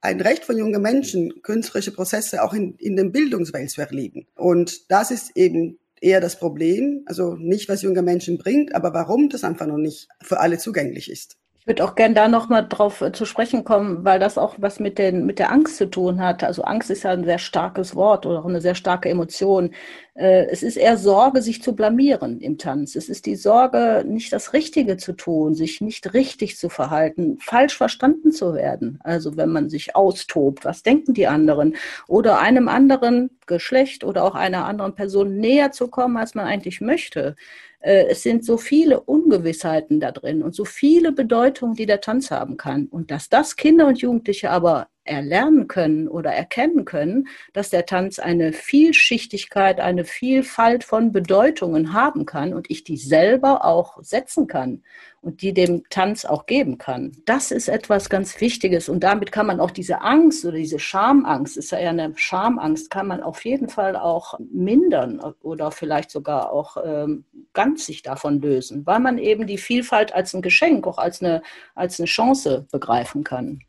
ein 0.00 0.20
Recht 0.20 0.44
von 0.44 0.56
jungen 0.56 0.82
Menschen, 0.82 1.42
künstlerische 1.42 1.92
Prozesse 1.92 2.42
auch 2.42 2.52
in, 2.52 2.74
in 2.76 2.96
den 2.96 3.12
Bildungswelt 3.12 3.70
zu 3.70 3.80
erleben. 3.80 4.26
Und 4.36 4.90
das 4.90 5.10
ist 5.10 5.36
eben 5.36 5.78
eher 6.00 6.20
das 6.20 6.38
Problem, 6.38 7.02
also 7.06 7.34
nicht, 7.34 7.68
was 7.68 7.82
junge 7.82 8.02
Menschen 8.02 8.38
bringt, 8.38 8.74
aber 8.74 8.92
warum 8.92 9.28
das 9.28 9.44
einfach 9.44 9.66
noch 9.66 9.78
nicht 9.78 10.08
für 10.22 10.40
alle 10.40 10.58
zugänglich 10.58 11.10
ist. 11.10 11.36
Ich 11.58 11.66
würde 11.66 11.84
auch 11.84 11.96
gerne 11.96 12.14
da 12.14 12.28
nochmal 12.28 12.68
drauf 12.68 13.00
äh, 13.00 13.10
zu 13.10 13.24
sprechen 13.24 13.64
kommen, 13.64 14.04
weil 14.04 14.20
das 14.20 14.38
auch 14.38 14.54
was 14.58 14.78
mit, 14.78 14.98
den, 14.98 15.26
mit 15.26 15.40
der 15.40 15.50
Angst 15.50 15.78
zu 15.78 15.90
tun 15.90 16.20
hat. 16.20 16.44
Also 16.44 16.62
Angst 16.62 16.90
ist 16.90 17.02
ja 17.02 17.10
ein 17.10 17.24
sehr 17.24 17.38
starkes 17.38 17.96
Wort 17.96 18.24
oder 18.24 18.38
auch 18.38 18.46
eine 18.46 18.60
sehr 18.60 18.76
starke 18.76 19.08
Emotion. 19.08 19.72
Äh, 20.16 20.46
es 20.46 20.62
ist 20.62 20.76
eher 20.76 20.96
Sorge, 20.96 21.42
sich 21.42 21.62
zu 21.62 21.76
blamieren 21.76 22.40
im 22.40 22.56
Tanz. 22.56 22.96
Es 22.96 23.08
ist 23.08 23.26
die 23.26 23.36
Sorge, 23.36 24.04
nicht 24.06 24.32
das 24.32 24.54
Richtige 24.54 24.96
zu 24.96 25.12
tun, 25.12 25.54
sich 25.54 25.80
nicht 25.82 26.14
richtig 26.14 26.56
zu 26.56 26.70
verhalten, 26.70 27.38
falsch 27.38 27.76
verstanden 27.76 28.32
zu 28.32 28.54
werden. 28.54 28.98
Also 29.04 29.36
wenn 29.36 29.50
man 29.50 29.68
sich 29.68 29.94
austobt, 29.94 30.64
was 30.64 30.82
denken 30.82 31.12
die 31.12 31.26
anderen? 31.26 31.76
Oder 32.08 32.40
einem 32.40 32.68
anderen 32.68 33.38
Geschlecht 33.46 34.04
oder 34.04 34.24
auch 34.24 34.34
einer 34.34 34.64
anderen 34.64 34.94
Person 34.94 35.36
näher 35.36 35.72
zu 35.72 35.88
kommen, 35.88 36.16
als 36.16 36.34
man 36.34 36.46
eigentlich 36.46 36.80
möchte. 36.80 37.36
Äh, 37.80 38.06
es 38.08 38.22
sind 38.22 38.44
so 38.44 38.56
viele 38.56 39.00
Ungewissheiten 39.00 40.00
da 40.00 40.12
drin 40.12 40.42
und 40.42 40.54
so 40.54 40.64
viele 40.64 41.12
Bedeutungen, 41.12 41.74
die 41.74 41.86
der 41.86 42.00
Tanz 42.00 42.30
haben 42.30 42.56
kann. 42.56 42.86
Und 42.86 43.10
dass 43.10 43.28
das 43.28 43.56
Kinder 43.56 43.86
und 43.86 44.00
Jugendliche 44.00 44.50
aber 44.50 44.88
erlernen 45.06 45.68
können 45.68 46.08
oder 46.08 46.32
erkennen 46.32 46.84
können, 46.84 47.28
dass 47.52 47.70
der 47.70 47.86
Tanz 47.86 48.18
eine 48.18 48.52
Vielschichtigkeit, 48.52 49.80
eine 49.80 50.04
Vielfalt 50.04 50.84
von 50.84 51.12
Bedeutungen 51.12 51.92
haben 51.92 52.26
kann 52.26 52.54
und 52.54 52.70
ich 52.70 52.84
die 52.84 52.96
selber 52.96 53.64
auch 53.64 54.02
setzen 54.02 54.46
kann 54.46 54.82
und 55.26 55.42
die 55.42 55.52
dem 55.52 55.82
Tanz 55.90 56.24
auch 56.24 56.46
geben 56.46 56.78
kann. 56.78 57.12
Das 57.24 57.50
ist 57.50 57.68
etwas 57.68 58.08
ganz 58.08 58.40
Wichtiges 58.40 58.88
und 58.88 59.00
damit 59.00 59.32
kann 59.32 59.46
man 59.46 59.58
auch 59.58 59.72
diese 59.72 60.02
Angst 60.02 60.44
oder 60.44 60.56
diese 60.56 60.78
Schamangst, 60.78 61.56
ist 61.56 61.72
ja 61.72 61.78
eher 61.78 61.90
eine 61.90 62.12
Schamangst, 62.16 62.90
kann 62.90 63.08
man 63.08 63.22
auf 63.22 63.44
jeden 63.44 63.68
Fall 63.68 63.96
auch 63.96 64.38
mindern 64.38 65.20
oder 65.42 65.72
vielleicht 65.72 66.12
sogar 66.12 66.52
auch 66.52 66.76
ähm, 66.84 67.24
ganz 67.54 67.86
sich 67.86 68.02
davon 68.02 68.40
lösen, 68.40 68.86
weil 68.86 69.00
man 69.00 69.18
eben 69.18 69.46
die 69.48 69.58
Vielfalt 69.58 70.14
als 70.14 70.32
ein 70.32 70.42
Geschenk, 70.42 70.86
auch 70.86 70.98
als 70.98 71.20
eine, 71.20 71.42
als 71.74 71.98
eine 71.98 72.06
Chance 72.06 72.66
begreifen 72.70 73.24
kann. 73.24 73.60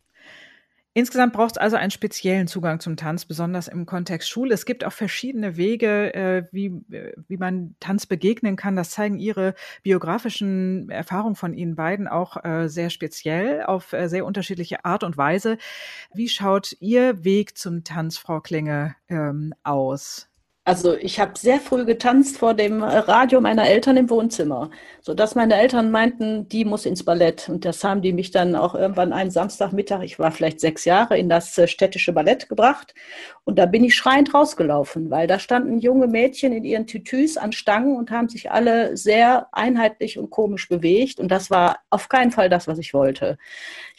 Insgesamt 0.98 1.34
braucht 1.34 1.52
es 1.52 1.58
also 1.60 1.76
einen 1.76 1.92
speziellen 1.92 2.48
Zugang 2.48 2.80
zum 2.80 2.98
Tanz, 2.98 3.26
besonders 3.26 3.68
im 3.68 3.86
Kontext 3.86 4.30
Schule. 4.30 4.52
Es 4.52 4.66
gibt 4.66 4.84
auch 4.84 4.92
verschiedene 4.92 5.56
Wege, 5.56 6.12
äh, 6.16 6.48
wie, 6.52 6.66
äh, 6.92 7.14
wie 7.28 7.38
man 7.38 7.76
Tanz 7.80 8.08
begegnen 8.08 8.56
kann. 8.56 8.76
Das 8.76 8.90
zeigen 8.90 9.20
Ihre 9.20 9.54
biografischen 9.84 10.90
Erfahrungen 10.90 11.36
von 11.36 11.54
Ihnen 11.54 11.76
beiden 11.76 12.08
auch 12.08 12.44
äh, 12.44 12.68
sehr 12.68 12.90
speziell 12.90 13.62
auf 13.62 13.94
äh, 13.94 14.08
sehr 14.08 14.26
unterschiedliche 14.26 14.86
Art 14.86 15.04
und 15.04 15.18
Weise. 15.18 15.60
Wie 16.16 16.30
schaut 16.30 16.76
Ihr 16.80 17.24
Weg 17.24 17.60
zum 17.60 17.84
Tanz, 17.84 18.18
Frau 18.18 18.42
Klinge, 18.42 18.96
ähm, 19.08 19.54
aus? 19.62 20.28
Also 20.68 20.98
ich 20.98 21.18
habe 21.22 21.40
sehr 21.40 21.62
früh 21.62 21.86
getanzt 21.86 22.40
vor 22.40 22.54
dem 22.54 22.84
Radio 22.84 23.40
meiner 23.40 23.70
Eltern 23.70 23.96
im 23.96 24.10
Wohnzimmer, 24.10 24.70
so 25.00 25.14
dass 25.14 25.34
meine 25.34 25.56
Eltern 25.56 25.92
meinten, 25.92 26.50
die 26.50 26.66
muss 26.66 26.86
ins 26.86 27.06
Ballett. 27.06 27.48
Und 27.48 27.64
das 27.64 27.86
haben 27.86 28.02
die 28.02 28.12
mich 28.12 28.32
dann 28.32 28.54
auch 28.54 28.76
irgendwann 28.76 29.14
einen 29.14 29.32
Samstagmittag, 29.32 30.02
ich 30.04 30.20
war 30.20 30.30
vielleicht 30.30 30.60
sechs 30.60 30.84
Jahre, 30.84 31.18
in 31.18 31.30
das 31.30 31.58
äh, 31.58 31.70
städtische 31.70 32.12
Ballett 32.12 32.50
gebracht. 32.50 32.94
Und 33.46 33.58
da 33.58 33.66
bin 33.66 33.86
ich 33.86 33.96
schreiend 33.96 34.34
rausgelaufen, 34.34 35.10
weil 35.10 35.26
da 35.26 35.40
standen 35.40 35.80
junge 35.80 36.08
Mädchen 36.08 36.52
in 36.52 36.66
ihren 36.66 36.86
Tütüs 36.86 37.38
an 37.38 37.54
Stangen 37.54 37.96
und 37.96 38.12
haben 38.12 38.28
sich 38.28 38.52
alle 38.52 38.98
sehr 38.98 39.48
einheitlich 39.54 40.20
und 40.20 40.32
komisch 40.32 40.68
bewegt. 40.68 41.22
Und 41.22 41.30
das 41.30 41.50
war 41.50 41.78
auf 41.90 42.10
keinen 42.10 42.32
Fall 42.32 42.50
das, 42.50 42.68
was 42.68 42.78
ich 42.78 42.94
wollte 42.94 43.38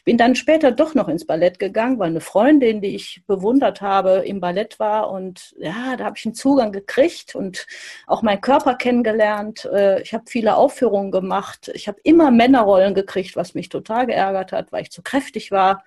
bin 0.09 0.17
dann 0.17 0.35
später 0.35 0.73
doch 0.73 0.95
noch 0.95 1.09
ins 1.09 1.27
Ballett 1.27 1.59
gegangen, 1.59 1.99
weil 1.99 2.09
eine 2.09 2.23
Freundin, 2.23 2.81
die 2.81 2.97
ich 2.97 3.23
bewundert 3.27 3.83
habe, 3.83 4.23
im 4.25 4.41
Ballett 4.41 4.81
war 4.81 5.11
und 5.11 5.55
ja, 5.59 5.97
da 5.99 6.07
habe 6.07 6.17
ich 6.17 6.25
einen 6.25 6.35
Zugang 6.35 6.73
gekriegt 6.73 7.35
und 7.35 7.67
auch 8.07 8.23
meinen 8.23 8.41
Körper 8.41 8.75
kennengelernt. 8.77 9.67
Äh, 9.67 10.01
ich 10.01 10.15
habe 10.15 10.25
viele 10.27 10.57
Aufführungen 10.57 11.11
gemacht. 11.11 11.71
Ich 11.75 11.89
habe 11.89 11.99
immer 12.05 12.31
Männerrollen 12.31 12.95
gekriegt, 12.95 13.37
was 13.37 13.53
mich 13.53 13.69
total 13.69 14.07
geärgert 14.07 14.51
hat, 14.53 14.73
weil 14.73 14.81
ich 14.81 14.91
zu 14.91 15.03
kräftig 15.03 15.51
war. 15.51 15.85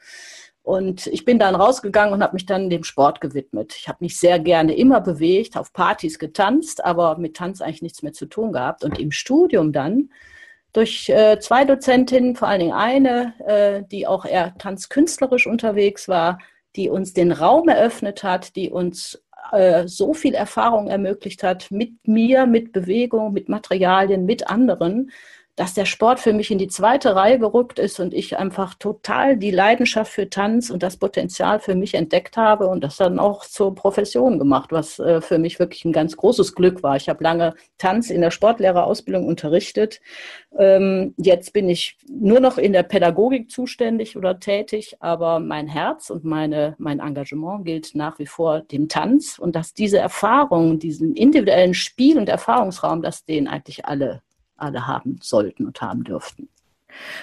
Und 0.62 1.08
ich 1.08 1.26
bin 1.26 1.40
dann 1.40 1.56
rausgegangen 1.56 2.14
und 2.14 2.22
habe 2.22 2.36
mich 2.36 2.46
dann 2.46 2.70
dem 2.70 2.84
Sport 2.84 3.22
gewidmet. 3.22 3.74
Ich 3.76 3.88
habe 3.88 3.98
mich 4.02 4.20
sehr 4.20 4.38
gerne 4.38 4.76
immer 4.76 5.02
bewegt, 5.02 5.58
auf 5.58 5.74
Partys 5.74 6.20
getanzt, 6.20 6.86
aber 6.86 7.18
mit 7.18 7.38
Tanz 7.38 7.60
eigentlich 7.60 7.82
nichts 7.82 8.04
mehr 8.04 8.14
zu 8.14 8.28
tun 8.28 8.52
gehabt. 8.52 8.84
Und 8.84 9.00
im 9.00 9.10
Studium 9.10 9.74
dann 9.74 10.12
durch 10.74 11.10
äh, 11.10 11.40
zwei 11.40 11.66
Dozentinnen, 11.66 12.36
vor 12.36 12.48
allen 12.48 12.60
Dingen 12.60 12.74
eine, 12.74 13.34
äh, 13.46 13.84
die 13.90 14.08
auch 14.08 14.26
eher 14.26 14.58
tanzkünstlerisch 14.58 15.48
unterwegs 15.48 16.08
war, 16.08 16.40
die 16.76 16.90
uns 16.90 17.14
den 17.14 17.32
Raum 17.32 17.68
eröffnet 17.68 18.24
hat, 18.24 18.56
die 18.56 18.70
uns 18.70 19.22
äh, 19.52 19.88
so 19.88 20.14
viel 20.14 20.34
Erfahrung 20.34 20.88
ermöglicht 20.88 21.44
hat 21.44 21.72
mit 21.72 22.08
mir, 22.08 22.46
mit 22.46 22.72
Bewegung, 22.72 23.34
mit 23.34 23.50
Materialien, 23.50 24.26
mit 24.26 24.50
anderen 24.50 25.12
dass 25.56 25.74
der 25.74 25.86
Sport 25.86 26.20
für 26.20 26.34
mich 26.34 26.50
in 26.50 26.58
die 26.58 26.68
zweite 26.68 27.16
Reihe 27.16 27.38
gerückt 27.38 27.78
ist 27.78 28.00
und 28.00 28.14
ich 28.14 28.38
einfach 28.38 28.74
total 28.76 29.38
die 29.38 29.52
Leidenschaft 29.52 30.12
für 30.12 30.30
Tanz 30.30 30.70
und 30.70 30.82
das 30.82 30.98
Potenzial 30.98 31.60
für 31.60 31.76
mich 31.76 31.94
entdeckt 31.94 32.38
habe 32.38 32.68
und 32.68 32.84
das 32.84 32.98
dann 32.98 33.20
auch 33.20 33.46
zur 33.46 33.76
Profession 33.76 34.40
gemacht, 34.40 34.72
was 34.72 35.00
äh, 35.00 35.22
für 35.22 35.40
mich 35.40 35.60
wirklich 35.60 35.84
ein 35.86 35.92
ganz 35.92 36.16
großes 36.16 36.56
Glück 36.56 36.84
war. 36.84 36.96
Ich 36.96 37.10
habe 37.10 37.24
lange 37.24 37.54
Tanz 37.78 38.10
in 38.10 38.22
der 38.22 38.32
Sportlehrerausbildung 38.32 39.26
unterrichtet. 39.26 40.00
Ähm, 40.58 41.14
jetzt 41.18 41.54
bin 41.54 41.70
ich 41.70 41.98
nur 42.10 42.40
noch 42.40 42.58
in 42.58 42.74
der 42.74 42.84
Pädagogik 42.84 43.52
zuständig 43.52 44.16
oder 44.16 44.40
tätig, 44.40 44.96
aber 45.00 45.40
mein 45.40 45.68
Herz 45.68 46.10
und 46.10 46.24
meine, 46.24 46.76
mein 46.78 47.00
Engagement 47.00 47.66
gilt 47.66 47.94
nach 47.94 48.20
wie 48.20 48.26
vor 48.26 48.62
dem 48.62 48.88
Tanz 48.88 49.38
und 49.38 49.56
dass 49.56 49.74
diese 49.74 49.98
Erfahrung, 49.98 50.80
diesen 50.80 51.16
individuellen 51.16 51.74
Spiel- 51.74 52.18
und 52.18 52.30
Erfahrungsraum, 52.30 53.02
dass 53.02 53.26
den 53.26 53.48
eigentlich 53.48 53.86
alle 53.86 54.22
alle 54.62 54.88
haben 54.88 55.18
sollten 55.22 55.66
und 55.66 55.82
haben 55.82 56.04
dürften. 56.04 56.50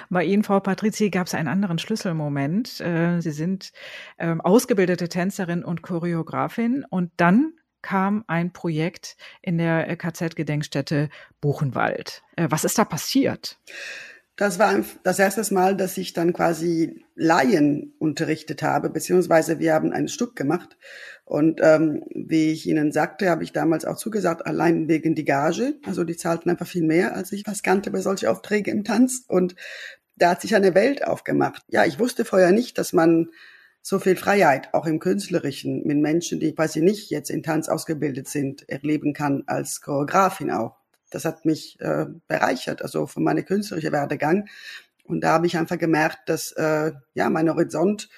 Bei 0.09 0.25
Ihnen, 0.25 0.45
Frau 0.45 0.61
Patrizi, 0.61 1.11
gab 1.11 1.27
es 1.27 1.35
einen 1.35 1.49
anderen 1.49 1.79
Schlüsselmoment. 1.79 2.81
Äh, 2.81 3.21
Sie 3.21 3.31
sind 3.31 3.73
ähm, 4.19 4.41
ausgebildete 4.41 5.09
Tänzerin 5.09 5.65
und 5.65 5.83
Choreografin 5.83 6.85
und 6.89 7.11
dann 7.17 7.53
kam 7.83 8.25
ein 8.27 8.53
Projekt 8.53 9.17
in 9.41 9.59
der 9.59 9.97
KZ-Gedenkstätte 9.97 11.11
Buchenwald. 11.41 12.23
Äh, 12.37 12.49
was 12.51 12.65
ist 12.65 12.79
da 12.79 12.85
passiert? 12.85 13.59
Das 14.39 14.61
war 14.61 14.73
das 15.03 15.19
erste 15.19 15.53
Mal, 15.53 15.77
dass 15.77 15.99
ich 15.99 16.13
dann 16.13 16.33
quasi 16.33 17.05
Laien 17.17 17.93
unterrichtet 17.99 18.63
habe, 18.63 18.89
beziehungsweise 18.89 19.59
wir 19.59 19.75
haben 19.75 19.93
ein 19.93 20.07
Stück 20.07 20.37
gemacht. 20.37 20.77
Und 21.25 21.61
ähm, 21.61 22.05
wie 22.15 22.53
ich 22.53 22.65
Ihnen 22.69 22.93
sagte, 22.93 23.31
habe 23.31 23.43
ich 23.43 23.53
damals 23.53 23.85
auch 23.85 23.97
zugesagt, 23.97 24.47
allein 24.47 24.87
wegen 24.87 25.17
die 25.17 25.25
Gage. 25.25 25.75
Also 25.85 26.05
die 26.05 26.17
zahlten 26.17 26.51
einfach 26.51 26.69
viel 26.69 26.85
mehr, 26.85 27.17
als 27.17 27.33
ich 27.33 27.49
was 27.49 27.65
kannte 27.65 27.91
bei 27.91 28.01
solche 28.01 28.31
Aufträge 28.31 28.71
im 28.71 28.85
Tanz. 28.85 29.25
Und 29.27 29.57
da 30.15 30.31
hat 30.31 30.41
sich 30.41 30.55
eine 30.55 30.73
Welt 30.77 31.05
aufgemacht. 31.05 31.65
Ja, 31.67 31.85
ich 31.85 31.99
wusste 31.99 32.25
vorher 32.25 32.53
nicht, 32.53 32.79
dass 32.79 32.93
man 32.93 33.31
so 33.83 33.99
viel 33.99 34.15
Freiheit, 34.15 34.73
auch 34.73 34.87
im 34.87 35.01
Künstlerischen, 35.01 35.85
mit 35.85 35.99
Menschen, 35.99 36.39
die 36.39 36.55
quasi 36.55 36.81
nicht 36.81 37.11
jetzt 37.11 37.31
in 37.31 37.43
Tanz 37.43 37.69
ausgebildet 37.69 38.29
sind, 38.29 38.69
erleben 38.69 39.15
kann, 39.15 39.43
als 39.49 39.81
Choreografin 39.81 40.53
auch 40.53 40.78
das 41.11 41.25
hat 41.25 41.45
mich 41.45 41.81
äh, 41.81 42.07
bereichert, 42.27 42.83
also 42.83 43.07
von 43.07 43.25
meiner 43.25 43.43
künstlerischen 43.43 43.93
Werdegang. 43.93 44.49
Und 45.05 45.23
da 45.23 45.33
habe 45.33 45.47
ich 45.47 45.57
einfach 45.57 45.79
gemerkt, 45.79 46.29
dass 46.29 46.53
äh, 46.53 46.93
ja 47.15 47.31
mein 47.31 47.49
Horizont, 47.49 48.09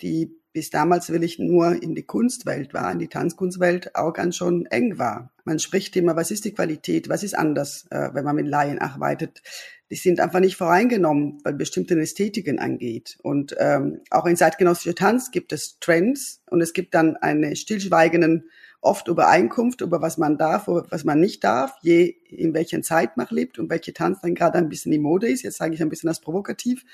die 0.00 0.38
bis 0.52 0.70
damals 0.70 1.10
will 1.10 1.22
ich 1.22 1.38
nur 1.38 1.80
in 1.82 1.94
die 1.94 2.02
Kunstwelt 2.02 2.74
war, 2.74 2.90
in 2.90 2.98
die 2.98 3.08
Tanzkunstwelt, 3.08 3.94
auch 3.94 4.12
ganz 4.12 4.36
schon 4.36 4.66
eng 4.66 4.98
war. 4.98 5.32
Man 5.44 5.58
spricht 5.58 5.94
immer, 5.94 6.16
was 6.16 6.30
ist 6.30 6.44
die 6.44 6.52
Qualität, 6.52 7.08
was 7.08 7.22
ist 7.22 7.38
anders, 7.38 7.86
äh, 7.90 8.08
wenn 8.12 8.24
man 8.24 8.34
mit 8.34 8.48
Laien 8.48 8.78
arbeitet. 8.78 9.42
Die 9.90 9.94
sind 9.94 10.20
einfach 10.20 10.40
nicht 10.40 10.56
voreingenommen, 10.56 11.38
weil 11.44 11.54
bestimmte 11.54 11.98
Ästhetiken 12.00 12.58
angeht. 12.58 13.18
Und 13.22 13.54
ähm, 13.58 14.00
auch 14.10 14.26
in 14.26 14.36
zeitgenössischer 14.36 14.94
Tanz 14.94 15.30
gibt 15.30 15.52
es 15.52 15.78
Trends 15.80 16.42
und 16.50 16.60
es 16.60 16.72
gibt 16.72 16.94
dann 16.94 17.16
eine 17.16 17.54
stillschweigenden 17.54 18.50
oft 18.80 19.08
Übereinkunft 19.08 19.80
über 19.80 20.00
was 20.00 20.18
man 20.18 20.38
darf, 20.38 20.68
was 20.68 21.04
man 21.04 21.20
nicht 21.20 21.42
darf, 21.44 21.74
je 21.82 22.14
in 22.28 22.54
welcher 22.54 22.80
Zeit 22.82 23.16
man 23.16 23.26
lebt 23.30 23.58
und 23.58 23.70
welche 23.70 23.92
Tanz 23.92 24.20
dann 24.22 24.34
gerade 24.34 24.58
ein 24.58 24.68
bisschen 24.68 24.92
die 24.92 24.98
Mode 24.98 25.28
ist. 25.28 25.42
Jetzt 25.42 25.58
sage 25.58 25.74
ich 25.74 25.82
ein 25.82 25.88
bisschen 25.88 26.08
das 26.08 26.20
provokativ. 26.20 26.84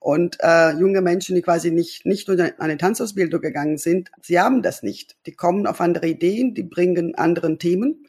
Und 0.00 0.38
äh, 0.40 0.72
junge 0.72 1.02
Menschen, 1.02 1.34
die 1.34 1.42
quasi 1.42 1.72
nicht, 1.72 2.06
nicht 2.06 2.28
nur 2.28 2.38
eine 2.58 2.76
Tanzausbildung 2.76 3.40
gegangen 3.40 3.78
sind, 3.78 4.10
sie 4.22 4.38
haben 4.38 4.62
das 4.62 4.82
nicht. 4.84 5.16
Die 5.26 5.32
kommen 5.32 5.66
auf 5.66 5.80
andere 5.80 6.06
Ideen, 6.06 6.54
die 6.54 6.62
bringen 6.62 7.16
anderen 7.16 7.58
Themen, 7.58 8.06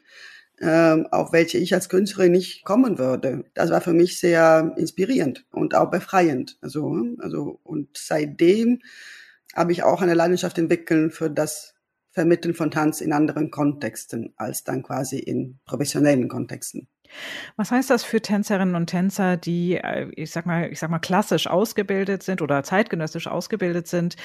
äh, 0.58 1.02
auf 1.10 1.32
welche 1.32 1.58
ich 1.58 1.74
als 1.74 1.88
Künstlerin 1.88 2.30
nicht 2.30 2.64
kommen 2.64 2.98
würde. 2.98 3.44
Das 3.54 3.70
war 3.70 3.80
für 3.80 3.92
mich 3.92 4.20
sehr 4.20 4.72
inspirierend 4.76 5.46
und 5.50 5.74
auch 5.74 5.90
befreiend. 5.90 6.58
Also, 6.60 6.94
also 7.18 7.58
und 7.64 7.88
seitdem 7.96 8.78
habe 9.56 9.72
ich 9.72 9.82
auch 9.82 10.00
eine 10.00 10.14
Leidenschaft 10.14 10.58
entwickelt 10.58 11.12
für 11.12 11.28
das 11.28 11.74
Vermitteln 12.12 12.54
von 12.54 12.70
Tanz 12.70 13.00
in 13.00 13.12
anderen 13.12 13.50
Kontexten 13.50 14.32
als 14.36 14.64
dann 14.64 14.82
quasi 14.82 15.18
in 15.18 15.58
professionellen 15.64 16.28
Kontexten. 16.28 16.88
Was 17.56 17.70
heißt 17.70 17.90
das 17.90 18.04
für 18.04 18.20
Tänzerinnen 18.20 18.74
und 18.74 18.86
Tänzer, 18.86 19.36
die, 19.36 19.76
äh, 19.76 20.10
ich 20.14 20.30
sag 20.30 20.46
mal, 20.46 20.70
ich 20.70 20.78
sag 20.78 20.90
mal, 20.90 20.98
klassisch 20.98 21.46
ausgebildet 21.46 22.22
sind 22.22 22.42
oder 22.42 22.62
zeitgenössisch 22.62 23.26
ausgebildet 23.26 23.88
sind 23.88 24.16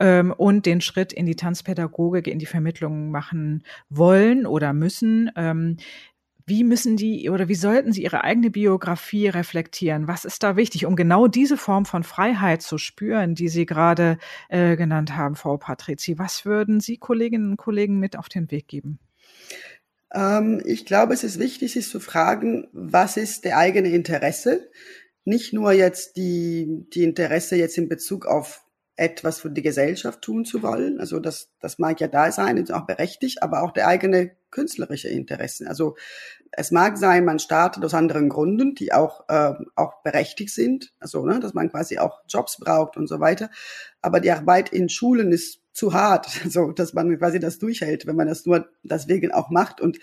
ähm, 0.00 0.32
und 0.36 0.66
den 0.66 0.80
Schritt 0.80 1.12
in 1.12 1.26
die 1.26 1.36
Tanzpädagogik, 1.36 2.26
in 2.26 2.38
die 2.38 2.46
Vermittlung 2.46 3.10
machen 3.10 3.64
wollen 3.88 4.46
oder 4.46 4.72
müssen? 4.72 5.30
Ähm, 5.36 5.76
wie 6.46 6.64
müssen 6.64 6.96
die 6.96 7.30
oder 7.30 7.48
wie 7.48 7.54
sollten 7.54 7.92
sie 7.92 8.02
ihre 8.02 8.24
eigene 8.24 8.50
Biografie 8.50 9.28
reflektieren? 9.28 10.08
Was 10.08 10.24
ist 10.24 10.42
da 10.42 10.56
wichtig, 10.56 10.86
um 10.86 10.96
genau 10.96 11.26
diese 11.28 11.56
Form 11.56 11.84
von 11.84 12.02
Freiheit 12.02 12.62
zu 12.62 12.78
spüren, 12.78 13.34
die 13.34 13.48
Sie 13.48 13.66
gerade 13.66 14.18
äh, 14.48 14.76
genannt 14.76 15.16
haben, 15.16 15.36
Frau 15.36 15.56
Patrizi? 15.56 16.18
Was 16.18 16.44
würden 16.44 16.80
Sie 16.80 16.98
Kolleginnen 16.98 17.52
und 17.52 17.56
Kollegen 17.56 17.98
mit 17.98 18.16
auf 18.16 18.28
den 18.28 18.50
Weg 18.50 18.68
geben? 18.68 18.98
Ähm, 20.12 20.62
ich 20.64 20.86
glaube, 20.86 21.14
es 21.14 21.24
ist 21.24 21.38
wichtig, 21.38 21.72
sich 21.72 21.88
zu 21.88 22.00
fragen, 22.00 22.68
was 22.72 23.16
ist 23.16 23.44
der 23.44 23.58
eigene 23.58 23.88
Interesse? 23.88 24.70
Nicht 25.24 25.52
nur 25.52 25.72
jetzt 25.72 26.16
die, 26.16 26.86
die 26.92 27.04
Interesse 27.04 27.56
jetzt 27.56 27.78
in 27.78 27.88
Bezug 27.88 28.26
auf 28.26 28.61
etwas 28.96 29.40
für 29.40 29.50
die 29.50 29.62
Gesellschaft 29.62 30.22
tun 30.22 30.44
zu 30.44 30.62
wollen. 30.62 31.00
Also 31.00 31.18
das, 31.18 31.50
das 31.60 31.78
mag 31.78 32.00
ja 32.00 32.08
da 32.08 32.30
sein, 32.30 32.56
ist 32.56 32.72
auch 32.72 32.86
berechtigt, 32.86 33.42
aber 33.42 33.62
auch 33.62 33.72
der 33.72 33.88
eigene 33.88 34.32
künstlerische 34.50 35.08
Interessen. 35.08 35.66
Also 35.66 35.96
es 36.50 36.70
mag 36.70 36.98
sein, 36.98 37.24
man 37.24 37.38
startet 37.38 37.84
aus 37.84 37.94
anderen 37.94 38.28
Gründen, 38.28 38.74
die 38.74 38.92
auch, 38.92 39.28
äh, 39.28 39.54
auch 39.74 40.02
berechtigt 40.02 40.50
sind, 40.50 40.92
also 41.00 41.24
ne, 41.24 41.40
dass 41.40 41.54
man 41.54 41.70
quasi 41.70 41.98
auch 41.98 42.20
Jobs 42.28 42.58
braucht 42.58 42.98
und 42.98 43.08
so 43.08 43.18
weiter. 43.20 43.50
Aber 44.02 44.20
die 44.20 44.30
Arbeit 44.30 44.68
in 44.68 44.90
Schulen 44.90 45.32
ist 45.32 45.62
zu 45.72 45.94
hart, 45.94 46.26
so 46.48 46.72
dass 46.72 46.92
man 46.92 47.18
quasi 47.18 47.40
das 47.40 47.58
durchhält, 47.58 48.06
wenn 48.06 48.16
man 48.16 48.28
das 48.28 48.44
nur 48.44 48.68
deswegen 48.82 49.32
auch 49.32 49.48
macht. 49.48 49.80
Und 49.80 49.98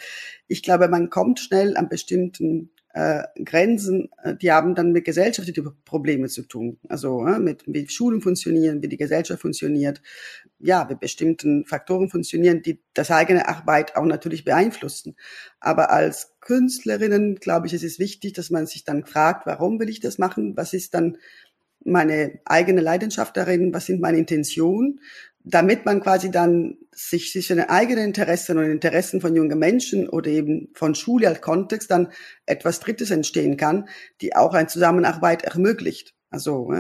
ich 0.47 0.63
glaube, 0.63 0.87
man 0.87 1.11
kommt 1.11 1.39
schnell 1.39 1.77
an 1.77 1.89
bestimmten 1.89 2.71
äh, 2.93 3.23
Grenzen, 3.43 4.09
äh, 4.23 4.35
die 4.35 4.51
haben 4.51 4.73
dann 4.73 4.91
mit 4.91 5.05
gesellschaftlichen 5.05 5.69
Problemen 5.85 6.27
zu 6.27 6.43
tun. 6.43 6.79
Also 6.87 7.25
äh, 7.25 7.39
mit 7.39 7.63
wie 7.67 7.87
Schulen 7.87 8.21
funktionieren, 8.21 8.81
wie 8.81 8.87
die 8.87 8.97
Gesellschaft 8.97 9.41
funktioniert, 9.41 10.01
ja, 10.59 10.89
wie 10.89 10.95
bestimmten 10.95 11.65
Faktoren 11.65 12.09
funktionieren, 12.09 12.61
die 12.61 12.81
das 12.93 13.11
eigene 13.11 13.47
Arbeit 13.47 13.95
auch 13.95 14.05
natürlich 14.05 14.43
beeinflussen. 14.43 15.15
Aber 15.59 15.91
als 15.91 16.35
Künstlerinnen, 16.41 17.35
glaube 17.35 17.67
ich, 17.67 17.73
es 17.73 17.83
ist 17.83 17.99
wichtig, 17.99 18.33
dass 18.33 18.49
man 18.49 18.65
sich 18.65 18.83
dann 18.85 19.05
fragt, 19.05 19.45
warum 19.45 19.79
will 19.79 19.89
ich 19.89 19.99
das 19.99 20.17
machen? 20.17 20.57
Was 20.57 20.73
ist 20.73 20.93
dann 20.95 21.17
meine 21.85 22.39
eigene 22.45 22.81
Leidenschaft 22.81 23.37
darin? 23.37 23.73
Was 23.73 23.85
sind 23.85 24.01
meine 24.01 24.17
Intentionen? 24.17 24.99
Damit 25.43 25.85
man 25.85 26.01
quasi 26.01 26.31
dann 26.31 26.77
sich 26.91 27.31
sich 27.31 27.47
seine 27.47 27.69
eigenen 27.69 28.05
Interessen 28.05 28.57
und 28.57 28.65
Interessen 28.65 29.21
von 29.21 29.35
jungen 29.35 29.57
Menschen 29.57 30.09
oder 30.09 30.27
eben 30.27 30.69
von 30.73 30.95
Schule 30.95 31.29
als 31.29 31.41
Kontext 31.41 31.89
dann 31.91 32.11
etwas 32.45 32.79
Drittes 32.81 33.09
entstehen 33.11 33.55
kann, 33.55 33.87
die 34.21 34.35
auch 34.35 34.53
eine 34.53 34.67
Zusammenarbeit 34.67 35.43
ermöglicht. 35.43 36.13
Also 36.29 36.73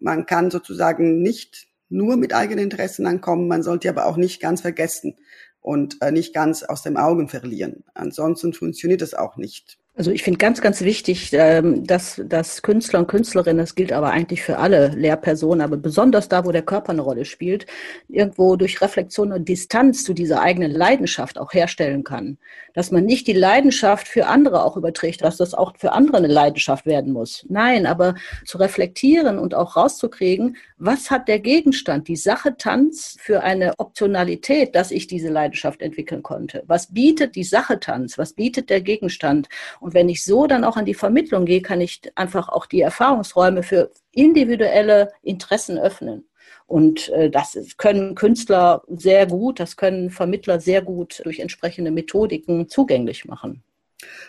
man 0.00 0.26
kann 0.26 0.50
sozusagen 0.50 1.22
nicht 1.22 1.68
nur 1.88 2.16
mit 2.16 2.34
eigenen 2.34 2.64
Interessen 2.64 3.06
ankommen, 3.06 3.48
man 3.48 3.62
sollte 3.62 3.88
aber 3.88 4.06
auch 4.06 4.16
nicht 4.16 4.40
ganz 4.40 4.62
vergessen 4.62 5.16
und 5.60 5.98
äh, 6.00 6.10
nicht 6.10 6.34
ganz 6.34 6.62
aus 6.62 6.82
dem 6.82 6.96
Augen 6.96 7.28
verlieren. 7.28 7.84
Ansonsten 7.94 8.52
funktioniert 8.52 9.00
das 9.00 9.14
auch 9.14 9.36
nicht. 9.36 9.78
Also 9.94 10.10
ich 10.10 10.22
finde 10.22 10.38
ganz, 10.38 10.62
ganz 10.62 10.80
wichtig, 10.80 11.28
ähm, 11.34 11.86
dass, 11.86 12.18
dass 12.24 12.62
Künstler 12.62 13.00
und 13.00 13.08
Künstlerinnen, 13.08 13.58
das 13.58 13.74
gilt 13.74 13.92
aber 13.92 14.08
eigentlich 14.08 14.42
für 14.42 14.56
alle 14.56 14.88
Lehrpersonen, 14.88 15.60
aber 15.60 15.76
besonders 15.76 16.30
da, 16.30 16.46
wo 16.46 16.50
der 16.50 16.62
Körper 16.62 16.92
eine 16.92 17.02
Rolle 17.02 17.26
spielt, 17.26 17.66
irgendwo 18.08 18.56
durch 18.56 18.80
Reflexion 18.80 19.32
und 19.32 19.50
Distanz 19.50 20.02
zu 20.02 20.14
dieser 20.14 20.40
eigenen 20.40 20.70
Leidenschaft 20.70 21.38
auch 21.38 21.52
herstellen 21.52 22.04
kann. 22.04 22.38
Dass 22.72 22.90
man 22.90 23.04
nicht 23.04 23.26
die 23.26 23.34
Leidenschaft 23.34 24.08
für 24.08 24.28
andere 24.28 24.64
auch 24.64 24.78
überträgt, 24.78 25.20
dass 25.20 25.36
das 25.36 25.52
auch 25.52 25.74
für 25.76 25.92
andere 25.92 26.16
eine 26.16 26.28
Leidenschaft 26.28 26.86
werden 26.86 27.12
muss. 27.12 27.44
Nein, 27.50 27.84
aber 27.84 28.14
zu 28.46 28.56
reflektieren 28.56 29.38
und 29.38 29.54
auch 29.54 29.76
rauszukriegen, 29.76 30.56
was 30.78 31.10
hat 31.10 31.28
der 31.28 31.38
Gegenstand, 31.38 32.08
die 32.08 32.16
Sache 32.16 32.56
Tanz 32.56 33.18
für 33.20 33.42
eine 33.42 33.74
Optionalität, 33.78 34.74
dass 34.74 34.90
ich 34.90 35.06
diese 35.06 35.28
Leidenschaft 35.28 35.82
entwickeln 35.82 36.22
konnte? 36.22 36.64
Was 36.66 36.94
bietet 36.94 37.36
die 37.36 37.44
Sache 37.44 37.78
Tanz? 37.78 38.16
Was 38.16 38.32
bietet 38.32 38.70
der 38.70 38.80
Gegenstand? 38.80 39.48
Und 39.82 39.94
wenn 39.94 40.08
ich 40.08 40.24
so 40.24 40.46
dann 40.46 40.62
auch 40.62 40.76
an 40.76 40.84
die 40.84 40.94
Vermittlung 40.94 41.44
gehe, 41.44 41.60
kann 41.60 41.80
ich 41.80 42.00
einfach 42.14 42.48
auch 42.48 42.66
die 42.66 42.82
Erfahrungsräume 42.82 43.64
für 43.64 43.90
individuelle 44.12 45.10
Interessen 45.22 45.76
öffnen. 45.76 46.24
Und 46.66 47.08
äh, 47.08 47.28
das 47.28 47.58
können 47.78 48.14
Künstler 48.14 48.84
sehr 48.86 49.26
gut, 49.26 49.58
das 49.58 49.76
können 49.76 50.10
Vermittler 50.10 50.60
sehr 50.60 50.82
gut 50.82 51.20
durch 51.24 51.40
entsprechende 51.40 51.90
Methodiken 51.90 52.68
zugänglich 52.68 53.24
machen. 53.24 53.64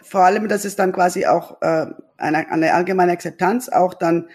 Vor 0.01 0.21
allem, 0.21 0.47
dass 0.47 0.65
es 0.65 0.75
dann 0.75 0.91
quasi 0.91 1.27
auch 1.27 1.61
äh, 1.61 1.85
eine, 2.17 2.49
eine 2.49 2.73
allgemeine 2.73 3.11
Akzeptanz 3.11 3.69
auch 3.69 3.93
dann 3.93 4.29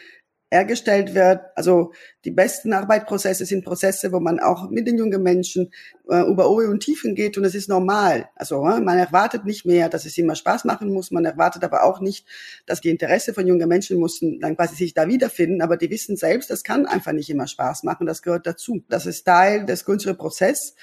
hergestellt 0.51 1.15
wird. 1.15 1.41
Also 1.55 1.93
die 2.25 2.31
besten 2.31 2.73
Arbeitsprozesse 2.73 3.45
sind 3.45 3.65
Prozesse, 3.65 4.13
wo 4.13 4.21
man 4.21 4.41
auch 4.41 4.71
mit 4.71 4.87
den 4.87 4.97
jungen 4.97 5.23
Menschen 5.23 5.71
äh, 6.09 6.23
über 6.23 6.51
Ohe 6.51 6.69
und 6.69 6.81
Tiefen 6.81 7.15
geht 7.15 7.37
und 7.37 7.45
es 7.45 7.55
ist 7.55 7.69
normal. 7.69 8.29
Also 8.35 8.67
äh, 8.67 8.81
man 8.81 8.99
erwartet 8.99 9.45
nicht 9.45 9.67
mehr, 9.67 9.89
dass 9.89 10.07
es 10.07 10.17
immer 10.17 10.35
Spaß 10.35 10.65
machen 10.65 10.93
muss. 10.93 11.11
Man 11.11 11.25
erwartet 11.25 11.65
aber 11.65 11.85
auch 11.85 12.01
nicht, 12.01 12.27
dass 12.67 12.81
die 12.81 12.91
Interesse 12.91 13.35
von 13.35 13.47
jungen 13.47 13.69
Menschen 13.69 14.01
müssen 14.01 14.41
dann 14.41 14.57
quasi 14.57 14.75
sich 14.75 14.95
da 14.95 15.07
wiederfinden. 15.07 15.61
Aber 15.61 15.77
die 15.77 15.91
wissen 15.91 16.17
selbst, 16.17 16.51
das 16.51 16.65
kann 16.65 16.87
einfach 16.87 17.13
nicht 17.13 17.29
immer 17.29 17.47
Spaß 17.47 17.83
machen. 17.83 18.07
Das 18.07 18.23
gehört 18.23 18.47
dazu. 18.47 18.83
Das 18.89 19.07
ist 19.07 19.25
Teil 19.25 19.67
des 19.67 19.85
künstlerischen 19.85 20.19
Prozesses 20.19 20.75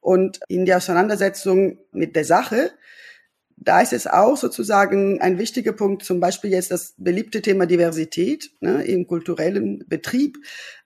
und 0.00 0.40
in 0.48 0.64
der 0.64 0.78
Auseinandersetzung 0.78 1.78
mit 1.92 2.16
der 2.16 2.24
Sache 2.24 2.70
da 3.62 3.82
ist 3.82 3.92
es 3.92 4.06
auch 4.06 4.38
sozusagen 4.38 5.20
ein 5.20 5.38
wichtiger 5.38 5.72
Punkt, 5.72 6.02
zum 6.02 6.18
Beispiel 6.18 6.50
jetzt 6.50 6.70
das 6.70 6.94
beliebte 6.96 7.42
Thema 7.42 7.66
Diversität 7.66 8.50
ne, 8.60 8.82
im 8.84 9.06
kulturellen 9.06 9.84
Betrieb. 9.86 10.38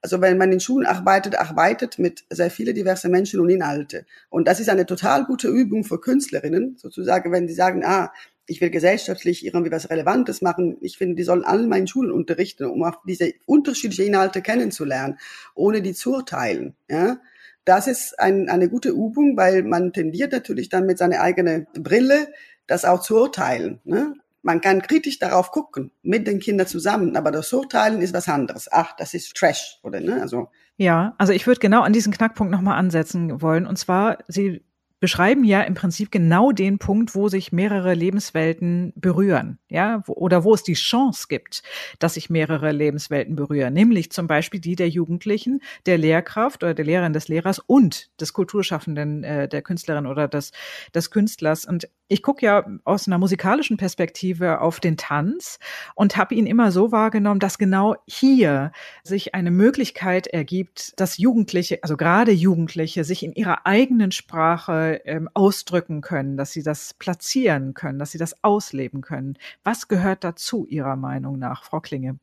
Also 0.02 0.20
wenn 0.20 0.36
man 0.38 0.50
in 0.50 0.58
Schulen 0.58 0.84
arbeitet, 0.84 1.36
arbeitet 1.36 2.00
mit 2.00 2.24
sehr 2.30 2.50
vielen 2.50 2.74
diverse 2.74 3.08
Menschen 3.08 3.38
und 3.38 3.48
Inhalte. 3.48 4.06
Und 4.28 4.48
das 4.48 4.58
ist 4.58 4.68
eine 4.68 4.86
total 4.86 5.24
gute 5.24 5.48
Übung 5.48 5.84
für 5.84 6.00
Künstlerinnen, 6.00 6.76
sozusagen, 6.76 7.30
wenn 7.30 7.46
die 7.46 7.54
sagen, 7.54 7.84
ah, 7.84 8.12
ich 8.46 8.60
will 8.60 8.70
gesellschaftlich 8.70 9.46
irgendwie 9.46 9.70
was 9.70 9.88
Relevantes 9.88 10.42
machen. 10.42 10.76
Ich 10.80 10.98
finde, 10.98 11.14
die 11.14 11.22
sollen 11.22 11.44
alle 11.44 11.68
meinen 11.68 11.86
Schulen 11.86 12.10
unterrichten, 12.10 12.64
um 12.64 12.82
auch 12.82 13.00
diese 13.06 13.32
unterschiedlichen 13.46 14.08
Inhalte 14.08 14.42
kennenzulernen, 14.42 15.18
ohne 15.54 15.80
die 15.80 15.94
zu 15.94 16.12
urteilen. 16.12 16.74
Ja? 16.90 17.20
Das 17.64 17.86
ist 17.86 18.18
ein, 18.20 18.50
eine 18.50 18.68
gute 18.68 18.90
Übung, 18.90 19.36
weil 19.36 19.62
man 19.62 19.92
tendiert 19.92 20.32
natürlich 20.32 20.68
dann 20.68 20.84
mit 20.84 20.98
seiner 20.98 21.20
eigenen 21.20 21.66
Brille 21.72 22.28
das 22.66 22.84
auch 22.84 23.00
zu 23.00 23.16
urteilen. 23.16 23.80
Ne? 23.84 24.14
Man 24.42 24.60
kann 24.60 24.82
kritisch 24.82 25.18
darauf 25.18 25.50
gucken, 25.50 25.90
mit 26.02 26.26
den 26.26 26.38
Kindern 26.38 26.66
zusammen, 26.66 27.16
aber 27.16 27.30
das 27.30 27.52
Urteilen 27.52 28.02
ist 28.02 28.12
was 28.12 28.28
anderes. 28.28 28.68
Ach, 28.70 28.94
das 28.96 29.14
ist 29.14 29.34
Trash, 29.34 29.78
oder 29.82 30.00
ne? 30.00 30.20
Also 30.20 30.48
ja, 30.76 31.14
also 31.18 31.32
ich 31.32 31.46
würde 31.46 31.60
genau 31.60 31.82
an 31.82 31.92
diesen 31.92 32.12
Knackpunkt 32.12 32.50
nochmal 32.50 32.78
ansetzen 32.78 33.40
wollen. 33.40 33.66
Und 33.66 33.78
zwar, 33.78 34.18
Sie 34.26 34.62
beschreiben 35.04 35.44
ja 35.44 35.60
im 35.60 35.74
Prinzip 35.74 36.10
genau 36.10 36.50
den 36.50 36.78
Punkt, 36.78 37.14
wo 37.14 37.28
sich 37.28 37.52
mehrere 37.52 37.92
Lebenswelten 37.92 38.94
berühren, 38.96 39.58
ja, 39.68 40.02
oder 40.06 40.44
wo 40.44 40.54
es 40.54 40.62
die 40.62 40.72
Chance 40.72 41.26
gibt, 41.28 41.62
dass 41.98 42.14
sich 42.14 42.30
mehrere 42.30 42.72
Lebenswelten 42.72 43.36
berühren, 43.36 43.74
nämlich 43.74 44.10
zum 44.12 44.26
Beispiel 44.26 44.60
die 44.60 44.76
der 44.76 44.88
Jugendlichen, 44.88 45.60
der 45.84 45.98
Lehrkraft 45.98 46.62
oder 46.64 46.72
der 46.72 46.86
Lehrerin 46.86 47.12
des 47.12 47.28
Lehrers 47.28 47.58
und 47.58 48.18
des 48.18 48.32
Kulturschaffenden, 48.32 49.24
äh, 49.24 49.46
der 49.46 49.60
Künstlerin 49.60 50.06
oder 50.06 50.26
des, 50.26 50.52
des 50.94 51.10
Künstlers. 51.10 51.66
Und 51.66 51.86
ich 52.14 52.22
gucke 52.22 52.46
ja 52.46 52.64
aus 52.84 53.08
einer 53.08 53.18
musikalischen 53.18 53.76
Perspektive 53.76 54.60
auf 54.60 54.78
den 54.78 54.96
Tanz 54.96 55.58
und 55.96 56.16
habe 56.16 56.36
ihn 56.36 56.46
immer 56.46 56.70
so 56.70 56.92
wahrgenommen, 56.92 57.40
dass 57.40 57.58
genau 57.58 57.96
hier 58.06 58.70
sich 59.02 59.34
eine 59.34 59.50
Möglichkeit 59.50 60.28
ergibt, 60.28 60.92
dass 61.00 61.18
Jugendliche, 61.18 61.80
also 61.82 61.96
gerade 61.96 62.30
Jugendliche, 62.30 63.02
sich 63.02 63.24
in 63.24 63.32
ihrer 63.32 63.66
eigenen 63.66 64.12
Sprache 64.12 65.00
ähm, 65.04 65.28
ausdrücken 65.34 66.02
können, 66.02 66.36
dass 66.36 66.52
sie 66.52 66.62
das 66.62 66.94
platzieren 66.94 67.74
können, 67.74 67.98
dass 67.98 68.12
sie 68.12 68.18
das 68.18 68.44
ausleben 68.44 69.00
können. 69.00 69.36
Was 69.64 69.88
gehört 69.88 70.22
dazu 70.22 70.66
Ihrer 70.66 70.94
Meinung 70.94 71.36
nach, 71.40 71.64
Frau 71.64 71.80
Klinge? 71.80 72.20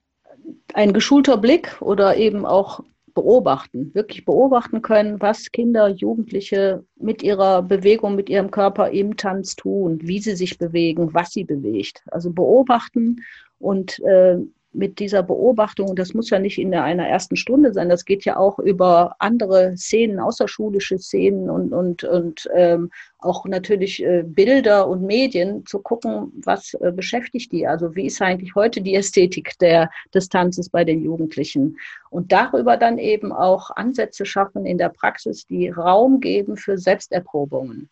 Ein 0.73 0.93
geschulter 0.93 1.36
Blick 1.36 1.82
oder 1.82 2.15
eben 2.15 2.45
auch 2.45 2.82
beobachten, 3.13 3.93
wirklich 3.93 4.26
beobachten 4.26 4.82
können, 4.82 5.21
was 5.21 5.52
Kinder, 5.52 5.88
Jugendliche 5.88 6.84
mit 6.97 7.24
ihrer 7.24 7.62
Bewegung, 7.62 8.15
mit 8.15 8.30
ihrem 8.30 8.52
Körper 8.52 8.89
im 8.89 9.17
Tanz 9.17 9.56
tun, 9.56 10.00
wie 10.02 10.19
sie 10.19 10.36
sich 10.36 10.58
bewegen, 10.58 11.13
was 11.13 11.32
sie 11.32 11.43
bewegt. 11.43 12.04
Also 12.12 12.32
beobachten 12.32 13.21
und 13.60 14.00
äh, 14.00 14.38
mit 14.73 14.99
dieser 14.99 15.21
Beobachtung, 15.21 15.95
das 15.95 16.13
muss 16.13 16.29
ja 16.29 16.39
nicht 16.39 16.57
in 16.57 16.73
einer 16.73 17.07
ersten 17.07 17.36
Stunde 17.36 17.73
sein, 17.73 17.89
das 17.89 18.05
geht 18.05 18.23
ja 18.23 18.38
auch 18.38 18.57
über 18.57 19.15
andere 19.19 19.75
Szenen, 19.75 20.19
außerschulische 20.19 20.97
Szenen 20.97 21.49
und, 21.49 21.73
und, 21.73 22.03
und 22.05 22.49
ähm, 22.55 22.89
auch 23.19 23.45
natürlich 23.45 24.01
äh, 24.03 24.23
Bilder 24.25 24.88
und 24.88 25.03
Medien 25.03 25.65
zu 25.65 25.79
gucken, 25.79 26.31
was 26.45 26.73
äh, 26.75 26.91
beschäftigt 26.91 27.51
die. 27.51 27.67
Also 27.67 27.95
wie 27.95 28.05
ist 28.05 28.21
eigentlich 28.21 28.55
heute 28.55 28.81
die 28.81 28.95
Ästhetik 28.95 29.57
der, 29.60 29.89
des 30.13 30.29
Tanzes 30.29 30.69
bei 30.69 30.86
den 30.86 31.03
Jugendlichen? 31.03 31.77
Und 32.10 32.31
darüber 32.31 32.77
dann 32.77 32.97
eben 32.97 33.34
auch 33.34 33.71
Ansätze 33.71 34.25
schaffen 34.25 34.65
in 34.65 34.77
der 34.77 34.89
Praxis, 34.89 35.45
die 35.45 35.69
Raum 35.69 36.21
geben 36.21 36.55
für 36.55 36.77
Selbsterprobungen. 36.77 37.89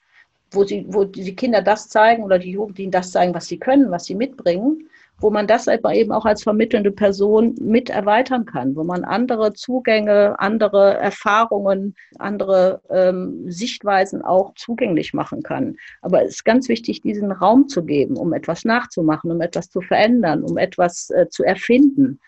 Wo, 0.51 0.63
sie, 0.63 0.85
wo 0.87 1.03
die 1.03 1.35
Kinder 1.35 1.61
das 1.61 1.89
zeigen 1.89 2.23
oder 2.23 2.39
die 2.39 2.51
Jugendlichen 2.51 2.89
das 2.89 3.11
zeigen, 3.11 3.35
was 3.35 3.45
sie 3.45 3.59
können, 3.59 3.91
was 3.91 4.05
sie 4.05 4.15
mitbringen 4.15 4.89
wo 5.21 5.29
man 5.29 5.47
das 5.47 5.67
aber 5.67 5.93
eben 5.93 6.12
auch 6.12 6.25
als 6.25 6.43
vermittelnde 6.43 6.91
Person 6.91 7.55
mit 7.60 7.89
erweitern 7.89 8.45
kann, 8.45 8.75
wo 8.75 8.84
man 8.84 9.03
andere 9.03 9.53
Zugänge, 9.53 10.39
andere 10.39 10.95
Erfahrungen, 10.97 11.95
andere 12.17 12.82
ähm, 12.89 13.49
Sichtweisen 13.51 14.21
auch 14.21 14.53
zugänglich 14.55 15.13
machen 15.13 15.43
kann. 15.43 15.75
Aber 16.01 16.23
es 16.23 16.36
ist 16.36 16.45
ganz 16.45 16.69
wichtig, 16.69 17.01
diesen 17.01 17.32
Raum 17.32 17.67
zu 17.67 17.84
geben, 17.84 18.17
um 18.17 18.34
etwas 18.34 18.65
nachzumachen, 18.65 19.32
um 19.32 19.41
etwas 19.41 19.69
zu 19.69 19.82
verändern, 19.82 20.43
um 20.43 20.58
etwas 20.58 21.10
äh, 21.10 21.27
zu 21.29 21.43
erfinden. 21.43 22.19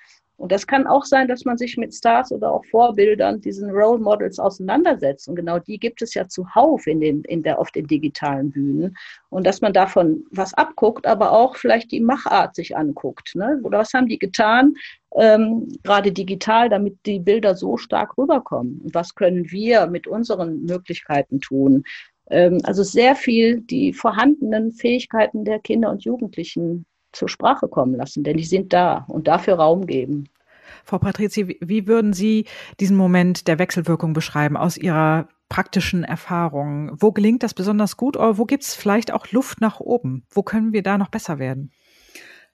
Und 0.41 0.51
das 0.51 0.65
kann 0.65 0.87
auch 0.87 1.05
sein, 1.05 1.27
dass 1.27 1.45
man 1.45 1.59
sich 1.59 1.77
mit 1.77 1.93
Stars 1.93 2.31
oder 2.31 2.51
auch 2.51 2.65
Vorbildern, 2.65 3.41
diesen 3.41 3.69
Role 3.69 3.99
Models 3.99 4.39
auseinandersetzt. 4.39 5.27
Und 5.27 5.35
genau 5.35 5.59
die 5.59 5.77
gibt 5.77 6.01
es 6.01 6.15
ja 6.15 6.27
zuhauf 6.27 6.87
in 6.87 6.99
den, 6.99 7.21
in 7.25 7.43
der, 7.43 7.59
auf 7.59 7.69
den 7.69 7.85
digitalen 7.85 8.49
Bühnen. 8.49 8.97
Und 9.29 9.45
dass 9.45 9.61
man 9.61 9.71
davon 9.71 10.23
was 10.31 10.55
abguckt, 10.55 11.05
aber 11.05 11.31
auch 11.31 11.57
vielleicht 11.57 11.91
die 11.91 11.99
Machart 11.99 12.55
sich 12.55 12.75
anguckt. 12.75 13.35
Ne? 13.35 13.59
Oder 13.61 13.77
was 13.77 13.93
haben 13.93 14.07
die 14.07 14.17
getan, 14.17 14.73
ähm, 15.15 15.67
gerade 15.83 16.11
digital, 16.11 16.69
damit 16.69 16.97
die 17.05 17.19
Bilder 17.19 17.53
so 17.53 17.77
stark 17.77 18.17
rüberkommen? 18.17 18.81
Und 18.83 18.95
was 18.95 19.13
können 19.13 19.51
wir 19.51 19.85
mit 19.85 20.07
unseren 20.07 20.65
Möglichkeiten 20.65 21.39
tun? 21.39 21.83
Ähm, 22.31 22.61
also 22.63 22.81
sehr 22.81 23.15
viel 23.15 23.61
die 23.61 23.93
vorhandenen 23.93 24.71
Fähigkeiten 24.71 25.45
der 25.45 25.59
Kinder 25.59 25.91
und 25.91 26.03
Jugendlichen 26.03 26.87
zur 27.11 27.29
Sprache 27.29 27.67
kommen 27.67 27.95
lassen, 27.95 28.23
denn 28.23 28.37
die 28.37 28.45
sind 28.45 28.73
da 28.73 29.05
und 29.07 29.27
dafür 29.27 29.55
Raum 29.55 29.85
geben. 29.85 30.29
Frau 30.83 30.97
Patrizi, 30.97 31.57
wie 31.59 31.87
würden 31.87 32.13
Sie 32.13 32.45
diesen 32.79 32.97
Moment 32.97 33.47
der 33.47 33.59
Wechselwirkung 33.59 34.13
beschreiben 34.13 34.57
aus 34.57 34.77
Ihrer 34.77 35.27
praktischen 35.49 36.03
Erfahrung? 36.03 36.91
Wo 36.99 37.11
gelingt 37.11 37.43
das 37.43 37.53
besonders 37.53 37.97
gut 37.97 38.17
oder 38.17 38.37
wo 38.37 38.45
gibt 38.45 38.63
es 38.63 38.73
vielleicht 38.73 39.11
auch 39.11 39.31
Luft 39.31 39.61
nach 39.61 39.79
oben? 39.79 40.23
Wo 40.29 40.43
können 40.43 40.73
wir 40.73 40.81
da 40.81 40.97
noch 40.97 41.09
besser 41.09 41.39
werden? 41.39 41.71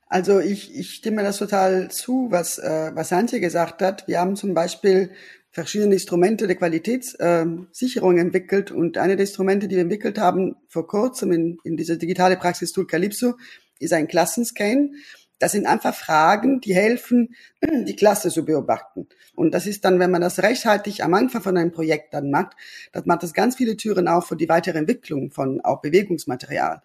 Also 0.10 0.40
ich, 0.40 0.74
ich 0.74 0.92
stimme 0.92 1.22
das 1.22 1.38
total 1.38 1.92
zu, 1.92 2.28
was, 2.32 2.58
äh, 2.60 2.92
was 2.94 3.12
Antje 3.12 3.40
gesagt 3.40 3.82
hat. 3.82 4.08
Wir 4.08 4.20
haben 4.20 4.36
zum 4.36 4.54
Beispiel 4.54 5.12
verschiedene 5.52 5.94
Instrumente 5.94 6.48
der 6.48 6.56
Qualitätssicherung 6.56 8.18
äh, 8.18 8.22
entwickelt 8.22 8.72
und 8.72 8.98
eine 8.98 9.16
der 9.16 9.26
Instrumente, 9.26 9.68
die 9.68 9.76
wir 9.76 9.82
entwickelt 9.82 10.18
haben 10.18 10.56
vor 10.70 10.88
kurzem 10.88 11.32
in, 11.32 11.58
in 11.64 11.76
dieser 11.76 11.98
digitale 11.98 12.38
Praxis 12.38 12.72
Tool 12.72 12.88
Calypso, 12.88 13.36
ist 13.80 13.94
ein 13.94 14.08
Klassenscan. 14.08 14.96
Das 15.40 15.52
sind 15.52 15.68
einfach 15.68 15.94
Fragen, 15.94 16.62
die 16.62 16.74
helfen, 16.74 17.36
die 17.62 17.96
Klasse 17.96 18.30
zu 18.30 18.44
beobachten. 18.44 19.08
Und 19.36 19.54
das 19.54 19.68
ist 19.68 19.86
dann, 19.86 20.00
wenn 20.00 20.10
man 20.10 20.22
das 20.22 20.40
rechtzeitig 20.40 21.04
am 21.04 21.14
Anfang 21.14 21.44
von 21.44 21.58
einem 21.58 21.72
Projekt 21.72 22.14
dann 22.14 22.32
macht, 22.32 22.56
das 22.92 23.06
macht 23.06 23.22
das 23.22 23.34
ganz 23.34 23.56
viele 23.56 23.78
Türen 23.78 24.08
auf 24.08 24.28
für 24.28 24.36
die 24.36 24.50
weitere 24.50 24.80
Entwicklung 24.80 25.32
von 25.32 25.62
auch 25.62 25.82
Bewegungsmaterial. 25.82 26.82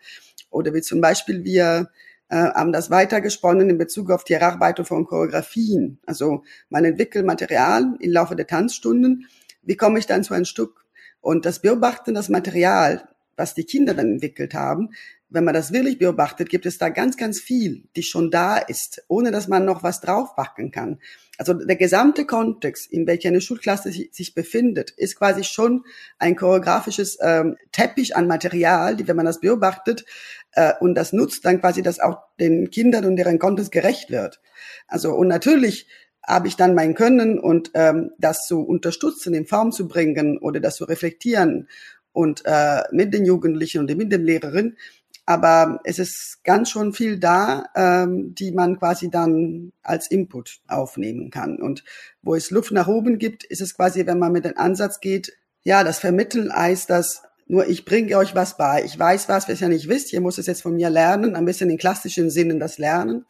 Oder 0.51 0.75
wie 0.75 0.83
zum 0.83 1.01
Beispiel 1.01 1.45
wir 1.45 1.89
äh, 2.29 2.37
haben 2.37 2.73
das 2.73 2.91
weitergesponnen 2.91 3.71
in 3.71 3.79
Bezug 3.79 4.11
auf 4.11 4.25
die 4.25 4.35
Erarbeitung 4.35 4.85
von 4.85 5.07
Choreografien. 5.07 5.99
Also 6.07 6.45
man 6.69 6.85
entwickelt 6.85 7.27
Material 7.27 7.95
im 8.01 8.11
Laufe 8.11 8.37
der 8.37 8.47
Tanzstunden. 8.47 9.29
Wie 9.63 9.77
komme 9.77 9.99
ich 9.99 10.07
dann 10.07 10.25
zu 10.25 10.35
einem 10.35 10.45
Stück? 10.45 10.85
Und 11.21 11.47
das 11.47 11.61
Beobachten, 11.61 12.15
das 12.15 12.29
Material, 12.29 13.09
was 13.37 13.55
die 13.55 13.65
Kinder 13.65 13.95
dann 13.95 14.13
entwickelt 14.13 14.55
haben, 14.55 14.91
wenn 15.33 15.45
man 15.45 15.55
das 15.55 15.73
wirklich 15.73 15.99
beobachtet, 15.99 16.49
gibt 16.49 16.67
es 16.67 16.79
da 16.79 16.89
ganz, 16.89 17.17
ganz 17.17 17.41
viel, 17.41 17.85
die 17.97 18.03
schon 18.03 18.31
da 18.31 18.57
ist, 18.57 19.05
ohne 19.09 19.31
dass 19.31 19.49
man 19.49 19.65
noch 19.65 19.83
was 19.83 20.01
draufbacken 20.01 20.71
kann. 20.71 20.99
Also 21.39 21.55
der 21.55 21.77
gesamte 21.77 22.27
Kontext, 22.27 22.93
in 22.93 23.07
welcher 23.07 23.31
eine 23.31 23.41
Schulklasse 23.41 23.91
sich 23.91 24.35
befindet, 24.35 24.91
ist 24.91 25.17
quasi 25.17 25.45
schon 25.45 25.85
ein 26.19 26.37
choreografisches 26.37 27.19
ähm, 27.21 27.57
Teppich 27.73 28.15
an 28.15 28.27
Material, 28.27 28.97
die, 28.97 29.09
wenn 29.09 29.17
man 29.17 29.27
das 29.27 29.41
beobachtet 29.41 30.05
äh, 30.53 30.73
und 30.81 30.95
das 30.95 31.13
nutzt, 31.13 31.45
dann 31.45 31.61
quasi, 31.61 31.83
dass 31.83 32.01
auch 32.01 32.19
den 32.39 32.71
Kindern 32.71 33.07
und 33.07 33.17
deren 33.17 33.39
Kontext 33.39 33.73
gerecht 33.73 34.11
wird. 34.11 34.41
Also 34.87 35.15
und 35.15 35.29
natürlich 35.29 35.89
habe 36.25 36.47
ich 36.49 36.57
dann 36.57 36.75
mein 36.75 36.95
Können 36.95 37.39
und 37.39 37.73
ähm, 37.75 38.13
das 38.19 38.47
zu 38.47 38.61
unterstützen, 38.61 39.35
in 39.35 39.47
Form 39.47 39.73
zu 39.73 39.89
bringen 39.89 40.39
oder 40.39 40.61
das 40.61 40.77
zu 40.77 40.85
reflektieren 40.85 41.69
und 42.13 42.43
äh, 42.45 42.83
mit 42.93 43.13
den 43.13 43.25
Jugendlichen 43.25 43.81
und 43.81 43.97
mit 43.97 44.13
den 44.13 44.25
Lehrerinnen. 44.25 44.77
Aber 45.25 45.81
es 45.85 45.99
ist 45.99 46.41
ganz 46.43 46.71
schon 46.71 46.93
viel 46.93 47.19
da, 47.19 47.67
ähm, 47.77 48.35
die 48.35 48.51
man 48.51 48.79
quasi 48.79 49.09
dann 49.09 49.73
als 49.83 50.11
Input 50.11 50.61
aufnehmen 50.67 51.31
kann. 51.31 51.57
Und 51.57 51.85
wo 52.23 52.35
es 52.35 52.51
Luft 52.51 52.73
nach 52.73 52.89
oben 52.89 53.19
gibt, 53.19 53.45
ist 53.45 53.61
es 53.61 53.75
quasi, 53.75 54.05
wenn 54.07 54.19
man 54.19 54.33
mit 54.33 54.45
dem 54.45 54.57
Ansatz 54.57 55.01
geht, 55.01 55.33
ja, 55.63 55.85
das 55.85 56.01
Vermitteln 56.01 56.53
heißt, 56.53 56.91
dass 56.91 57.23
nur 57.47 57.69
ich 57.69 57.85
bringe 57.85 58.17
euch 58.17 58.35
was 58.35 58.57
bei. 58.57 58.83
Ich 58.85 58.99
weiß 58.99 59.29
was, 59.29 59.49
was 59.49 59.61
ihr 59.61 59.69
nicht 59.69 59.89
wisst. 59.89 60.13
Ihr 60.13 60.21
müsst 60.21 60.39
es 60.39 60.47
jetzt 60.47 60.63
von 60.63 60.75
mir 60.75 60.91
lernen, 60.91 61.37
ein 61.37 61.45
bisschen 61.45 61.71
in 61.71 61.79
klassischen 61.79 62.31
Sinnen 62.31 62.59
das 62.59 62.79
lernen. 62.79 63.27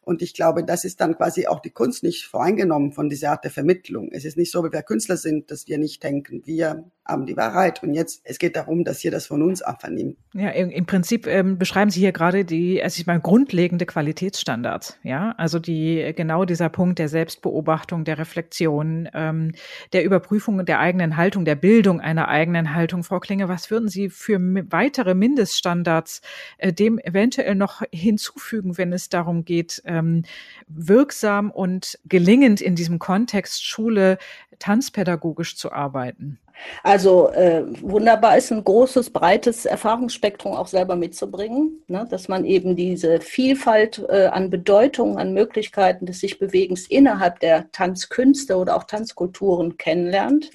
Und 0.00 0.22
ich 0.22 0.34
glaube, 0.34 0.64
das 0.64 0.84
ist 0.84 1.00
dann 1.00 1.16
quasi 1.16 1.46
auch 1.46 1.60
die 1.60 1.70
Kunst 1.70 2.02
nicht 2.02 2.26
voreingenommen 2.26 2.92
von 2.92 3.08
dieser 3.08 3.32
Art 3.32 3.44
der 3.44 3.50
Vermittlung. 3.50 4.10
Es 4.12 4.24
ist 4.24 4.36
nicht 4.36 4.52
so, 4.52 4.64
wie 4.64 4.72
wir 4.72 4.82
Künstler 4.82 5.16
sind, 5.16 5.50
dass 5.50 5.66
wir 5.66 5.78
nicht 5.78 6.02
denken, 6.02 6.42
wir 6.46 6.90
haben 7.06 7.26
die 7.26 7.36
Wahrheit. 7.36 7.82
Und 7.82 7.94
jetzt, 7.94 8.20
es 8.24 8.38
geht 8.38 8.56
darum, 8.56 8.84
dass 8.84 9.04
ihr 9.04 9.10
das 9.10 9.26
von 9.26 9.42
uns 9.42 9.62
abvernimmt. 9.62 10.16
Ja, 10.34 10.50
im, 10.50 10.70
im 10.70 10.86
Prinzip 10.86 11.26
ähm, 11.26 11.58
beschreiben 11.58 11.90
Sie 11.90 12.00
hier 12.00 12.12
gerade 12.12 12.44
die, 12.44 12.82
also 12.82 13.00
ich 13.00 13.06
meine, 13.06 13.20
grundlegende 13.20 13.86
Qualitätsstandards. 13.86 14.98
Ja, 15.02 15.34
also 15.38 15.58
die, 15.58 16.12
genau 16.16 16.44
dieser 16.44 16.68
Punkt 16.68 16.98
der 16.98 17.08
Selbstbeobachtung, 17.08 18.04
der 18.04 18.18
Reflexion, 18.18 19.08
ähm, 19.14 19.52
der 19.92 20.04
Überprüfung 20.04 20.64
der 20.64 20.80
eigenen 20.80 21.16
Haltung, 21.16 21.44
der 21.44 21.54
Bildung 21.54 22.00
einer 22.00 22.28
eigenen 22.28 22.74
Haltung. 22.74 23.04
Frau 23.04 23.20
Klinge, 23.20 23.48
was 23.48 23.70
würden 23.70 23.88
Sie 23.88 24.10
für 24.10 24.38
weitere 24.70 25.14
Mindeststandards 25.14 26.20
äh, 26.58 26.72
dem 26.72 26.98
eventuell 26.98 27.54
noch 27.54 27.82
hinzufügen, 27.92 28.78
wenn 28.78 28.92
es 28.92 29.08
darum 29.08 29.44
geht, 29.44 29.82
ähm, 29.84 30.22
wirksam 30.68 31.50
und 31.50 31.98
gelingend 32.04 32.60
in 32.60 32.74
diesem 32.74 32.98
Kontext 32.98 33.64
Schule 33.64 34.18
tanzpädagogisch 34.58 35.56
zu 35.56 35.72
arbeiten? 35.72 36.38
Also 36.82 37.30
äh, 37.30 37.64
wunderbar 37.82 38.36
ist 38.36 38.50
ein 38.50 38.64
großes, 38.64 39.10
breites 39.10 39.66
Erfahrungsspektrum 39.66 40.52
auch 40.52 40.66
selber 40.66 40.96
mitzubringen, 40.96 41.82
ne? 41.88 42.06
dass 42.10 42.28
man 42.28 42.44
eben 42.44 42.76
diese 42.76 43.20
Vielfalt 43.20 44.04
äh, 44.08 44.26
an 44.26 44.50
Bedeutungen, 44.50 45.18
an 45.18 45.32
Möglichkeiten 45.32 46.06
des 46.06 46.20
sich 46.20 46.38
Bewegens 46.38 46.86
innerhalb 46.86 47.40
der 47.40 47.70
Tanzkünste 47.72 48.56
oder 48.56 48.76
auch 48.76 48.84
Tanzkulturen 48.84 49.76
kennenlernt. 49.76 50.50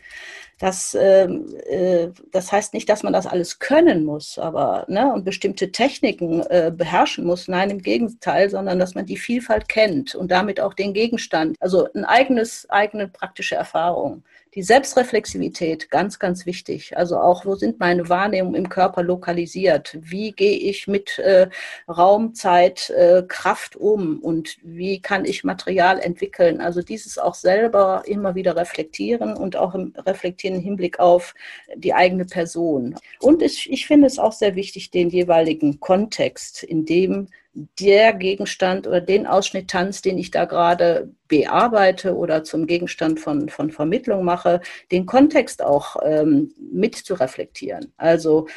Das, 0.61 0.95
ähm, 0.99 1.47
äh, 1.67 2.09
das 2.31 2.51
heißt 2.51 2.75
nicht, 2.75 2.87
dass 2.87 3.01
man 3.01 3.13
das 3.13 3.25
alles 3.25 3.57
können 3.57 4.05
muss, 4.05 4.37
aber 4.37 4.85
ne, 4.87 5.11
und 5.11 5.25
bestimmte 5.25 5.71
Techniken 5.71 6.41
äh, 6.41 6.71
beherrschen 6.75 7.25
muss. 7.25 7.47
Nein, 7.47 7.71
im 7.71 7.81
Gegenteil, 7.81 8.47
sondern 8.47 8.77
dass 8.77 8.93
man 8.93 9.07
die 9.07 9.17
Vielfalt 9.17 9.67
kennt 9.69 10.13
und 10.13 10.29
damit 10.29 10.59
auch 10.59 10.75
den 10.75 10.93
Gegenstand. 10.93 11.57
Also 11.59 11.87
ein 11.95 12.05
eigenes, 12.05 12.69
eigene 12.69 13.07
praktische 13.07 13.55
Erfahrung. 13.55 14.21
Die 14.53 14.63
Selbstreflexivität, 14.63 15.89
ganz, 15.89 16.19
ganz 16.19 16.45
wichtig. 16.45 16.97
Also 16.97 17.17
auch, 17.17 17.45
wo 17.45 17.55
sind 17.55 17.79
meine 17.79 18.09
Wahrnehmungen 18.09 18.55
im 18.55 18.67
Körper 18.67 19.01
lokalisiert? 19.01 19.97
Wie 20.01 20.33
gehe 20.33 20.57
ich 20.57 20.87
mit 20.87 21.19
äh, 21.19 21.47
Raum, 21.87 22.33
Zeit, 22.33 22.89
äh, 22.89 23.23
Kraft 23.25 23.77
um? 23.77 24.19
Und 24.19 24.57
wie 24.61 24.99
kann 25.01 25.23
ich 25.23 25.45
Material 25.45 25.99
entwickeln? 25.99 26.59
Also 26.59 26.81
dieses 26.81 27.17
auch 27.17 27.35
selber 27.35 28.03
immer 28.05 28.35
wieder 28.35 28.57
reflektieren 28.57 29.37
und 29.37 29.55
auch 29.55 29.73
im 29.73 29.93
reflektieren 29.95 30.57
im 30.57 30.63
Hinblick 30.63 30.99
auf 30.99 31.33
die 31.75 31.93
eigene 31.93 32.25
Person. 32.25 32.95
Und 33.21 33.41
ich, 33.41 33.71
ich 33.71 33.87
finde 33.87 34.07
es 34.07 34.19
auch 34.19 34.33
sehr 34.33 34.55
wichtig, 34.55 34.91
den 34.91 35.09
jeweiligen 35.09 35.79
Kontext, 35.79 36.63
in 36.63 36.85
dem 36.85 37.29
der 37.53 38.13
Gegenstand 38.13 38.87
oder 38.87 39.01
den 39.01 39.27
Ausschnitt 39.27 39.69
Tanz, 39.69 40.01
den 40.01 40.17
ich 40.17 40.31
da 40.31 40.45
gerade 40.45 41.11
bearbeite 41.27 42.15
oder 42.15 42.43
zum 42.43 42.65
Gegenstand 42.65 43.19
von, 43.19 43.49
von 43.49 43.71
Vermittlung 43.71 44.23
mache, 44.23 44.61
den 44.91 45.05
Kontext 45.05 45.61
auch 45.61 45.97
ähm, 46.03 46.53
mit 46.71 46.95
zu 46.95 47.13
reflektieren. 47.13 47.93
Also 47.97 48.47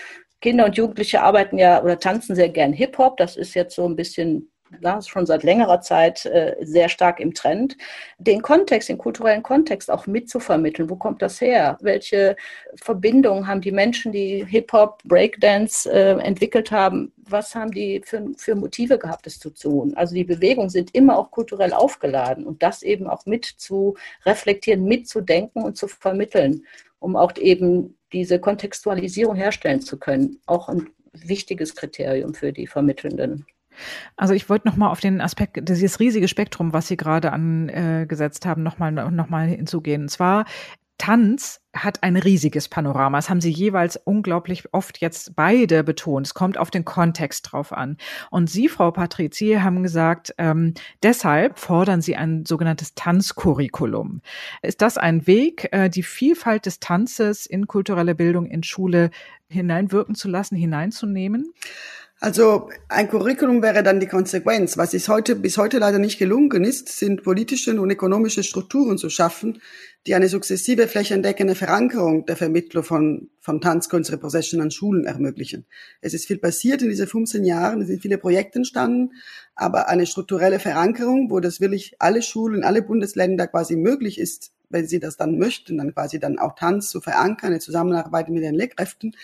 Kinder 0.41 0.67
und 0.67 0.77
Jugendliche 0.77 1.23
arbeiten 1.23 1.59
ja 1.59 1.83
oder 1.83 1.99
tanzen 1.99 2.37
sehr 2.37 2.51
gern 2.51 2.73
Hip-Hop. 2.73 3.17
Das 3.17 3.37
ist 3.37 3.55
jetzt 3.55 3.75
so 3.75 3.87
ein 3.87 3.97
bisschen 3.97 4.51
das 4.81 5.07
ist 5.07 5.09
schon 5.09 5.27
seit 5.27 5.43
längerer 5.43 5.81
Zeit 5.81 6.27
äh, 6.27 6.57
sehr 6.61 6.89
stark 6.89 7.21
im 7.21 7.35
Trend, 7.35 7.77
den 8.19 8.43
Kontext, 8.43 8.89
den 8.89 8.99
kulturellen 8.99 9.43
Kontext 9.43 9.91
auch 9.91 10.07
mitzuvermitteln. 10.07 10.91
Wo 10.91 10.97
kommt 10.97 11.23
das 11.23 11.41
her? 11.41 11.79
Welche 11.81 12.37
Verbindungen 12.77 13.47
haben 13.47 13.61
die 13.61 13.73
Menschen, 13.73 14.13
die 14.13 14.45
Hip-Hop, 14.45 15.03
Breakdance 15.05 15.91
äh, 15.91 16.19
entwickelt 16.19 16.71
haben? 16.71 17.13
Was 17.17 17.55
haben 17.55 17.71
die 17.71 18.03
für, 18.05 18.27
für 18.37 18.55
Motive 18.55 18.99
gehabt, 18.99 19.27
es 19.27 19.39
zu 19.39 19.51
tun? 19.51 19.95
Also 19.97 20.15
die 20.15 20.25
Bewegungen 20.25 20.71
sind 20.71 20.95
immer 20.95 21.19
auch 21.19 21.31
kulturell 21.31 21.73
aufgeladen 21.73 22.47
und 22.47 22.63
das 22.63 22.83
eben 22.83 23.07
auch 23.07 23.27
mit 23.27 23.45
zu 23.45 23.97
reflektieren, 24.25 24.85
mitzudenken 24.85 25.63
und 25.63 25.77
zu 25.77 25.89
vermitteln, 25.89 26.65
um 26.99 27.17
auch 27.17 27.37
eben 27.37 27.97
diese 28.13 28.39
Kontextualisierung 28.39 29.35
herstellen 29.35 29.81
zu 29.81 29.99
können. 29.99 30.41
Auch 30.47 30.69
ein 30.69 30.89
wichtiges 31.13 31.75
Kriterium 31.75 32.35
für 32.35 32.53
die 32.53 32.67
Vermittelnden. 32.67 33.47
Also 34.17 34.35
ich 34.35 34.49
wollte 34.49 34.69
nochmal 34.69 34.91
auf 34.91 35.01
den 35.01 35.21
Aspekt, 35.21 35.69
dieses 35.69 36.01
riesige 36.01 36.29
Spektrum, 36.29 36.73
was 36.73 36.89
Sie 36.89 36.97
gerade 36.97 37.33
angesetzt 37.33 38.47
haben, 38.47 38.63
nochmal 38.63 38.93
noch 38.93 39.29
mal 39.29 39.49
hinzugehen. 39.49 40.03
Und 40.03 40.09
zwar 40.09 40.45
Tanz 40.99 41.61
hat 41.75 42.03
ein 42.05 42.17
riesiges 42.17 42.69
Panorama. 42.69 43.19
Das 43.19 43.29
haben 43.29 43.41
sie 43.41 43.51
jeweils 43.51 43.97
unglaublich 43.97 44.73
oft 44.73 45.01
jetzt 45.01 45.35
beide 45.35 45.83
betont. 45.83 46.29
Es 46.29 46.35
kommt 46.35 46.57
auf 46.57 46.71
den 46.71 46.85
Kontext 46.85 47.51
drauf 47.51 47.73
an. 47.73 47.97
Und 48.31 48.49
Sie, 48.49 48.69
Frau 48.69 48.93
Patrizie, 48.93 49.61
haben 49.61 49.83
gesagt, 49.83 50.35
ähm, 50.39 50.75
deshalb 51.03 51.59
fordern 51.59 52.01
Sie 52.01 52.15
ein 52.15 52.47
sogenanntes 52.47 52.95
Tanzcurriculum. 52.95 54.21
Ist 54.63 54.83
das 54.83 54.97
ein 54.97 55.27
Weg, 55.27 55.69
äh, 55.73 55.91
die 55.91 56.05
Vielfalt 56.05 56.65
des 56.65 56.79
Tanzes 56.79 57.45
in 57.45 57.67
kulturelle 57.67 58.15
Bildung 58.15 58.47
in 58.47 58.63
Schule 58.63 59.11
hineinwirken 59.49 60.15
zu 60.15 60.29
lassen, 60.29 60.55
hineinzunehmen? 60.55 61.53
Also 62.25 62.71
ein 62.89 63.11
Curriculum 63.11 63.61
wäre 63.61 63.83
dann 63.83 64.01
die 64.01 64.07
Konsequenz. 64.07 64.79
Was 64.79 64.95
es 64.95 65.11
heute 65.11 65.37
bis 65.37 65.59
heute 65.59 65.79
leider 65.79 65.99
nicht 65.99 66.19
gelungen 66.19 66.65
ist, 66.65 66.89
sind 66.89 67.23
politische 67.23 67.79
und 67.79 67.91
ökonomische 67.91 68.43
Strukturen 68.43 68.97
zu 68.97 69.11
schaffen, 69.11 69.61
die 70.07 70.15
eine 70.15 70.29
sukzessive 70.29 70.89
flächendeckende 70.89 71.55
Verankerung 71.55 72.25
der 72.25 72.37
Vermittlung 72.37 72.83
von, 72.83 73.29
von 73.41 73.61
Tanzkunst 73.61 74.11
Repossession 74.11 74.63
an 74.63 74.71
Schulen 74.71 75.05
ermöglichen. 75.05 75.67
Es 76.01 76.15
ist 76.15 76.27
viel 76.27 76.39
passiert 76.39 76.81
in 76.81 76.89
diesen 76.89 77.09
15 77.09 77.45
Jahren, 77.45 77.83
es 77.83 77.89
sind 77.89 78.01
viele 78.01 78.17
Projekte 78.17 78.61
entstanden, 78.61 79.11
aber 79.55 79.91
eine 79.91 80.07
strukturelle 80.07 80.61
Verankerung, 80.61 81.31
wo 81.31 81.41
das 81.41 81.61
wirklich 81.61 81.97
alle 81.99 82.23
Schulen, 82.23 82.65
alle 82.65 82.81
Bundesländer 82.81 83.49
quasi 83.49 83.77
möglich 83.77 84.19
ist, 84.19 84.55
wenn 84.71 84.89
sie 84.89 84.99
das 84.99 85.19
dann 85.19 85.37
möchten, 85.37 85.77
dann 85.77 85.93
quasi 85.93 86.19
dann 86.19 86.39
auch 86.39 86.55
Tanz 86.55 86.89
zu 86.89 87.03
verankern, 87.03 87.51
eine 87.51 87.61
Zusammenarbeit 87.61 88.31
mit 88.31 88.43
den 88.43 88.55
Lehrkräften, 88.55 89.15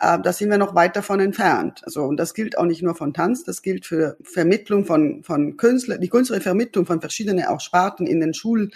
äh, 0.00 0.18
da 0.20 0.32
sind 0.32 0.50
wir 0.50 0.58
noch 0.58 0.74
weit 0.74 0.96
davon 0.96 1.20
entfernt. 1.20 1.82
Also, 1.84 2.02
und 2.04 2.18
das 2.18 2.34
gilt 2.34 2.58
auch 2.58 2.64
nicht 2.64 2.82
nur 2.82 2.94
von 2.94 3.14
Tanz, 3.14 3.44
das 3.44 3.62
gilt 3.62 3.86
für 3.86 4.16
Vermittlung 4.22 4.84
von, 4.84 5.22
von 5.22 5.56
Künstler, 5.56 5.98
die 5.98 6.08
künstlerische 6.08 6.44
Vermittlung 6.44 6.86
von 6.86 7.00
verschiedenen 7.00 7.44
auch 7.46 7.60
Sparten 7.60 8.06
in 8.06 8.20
den 8.20 8.34
Schulen. 8.34 8.72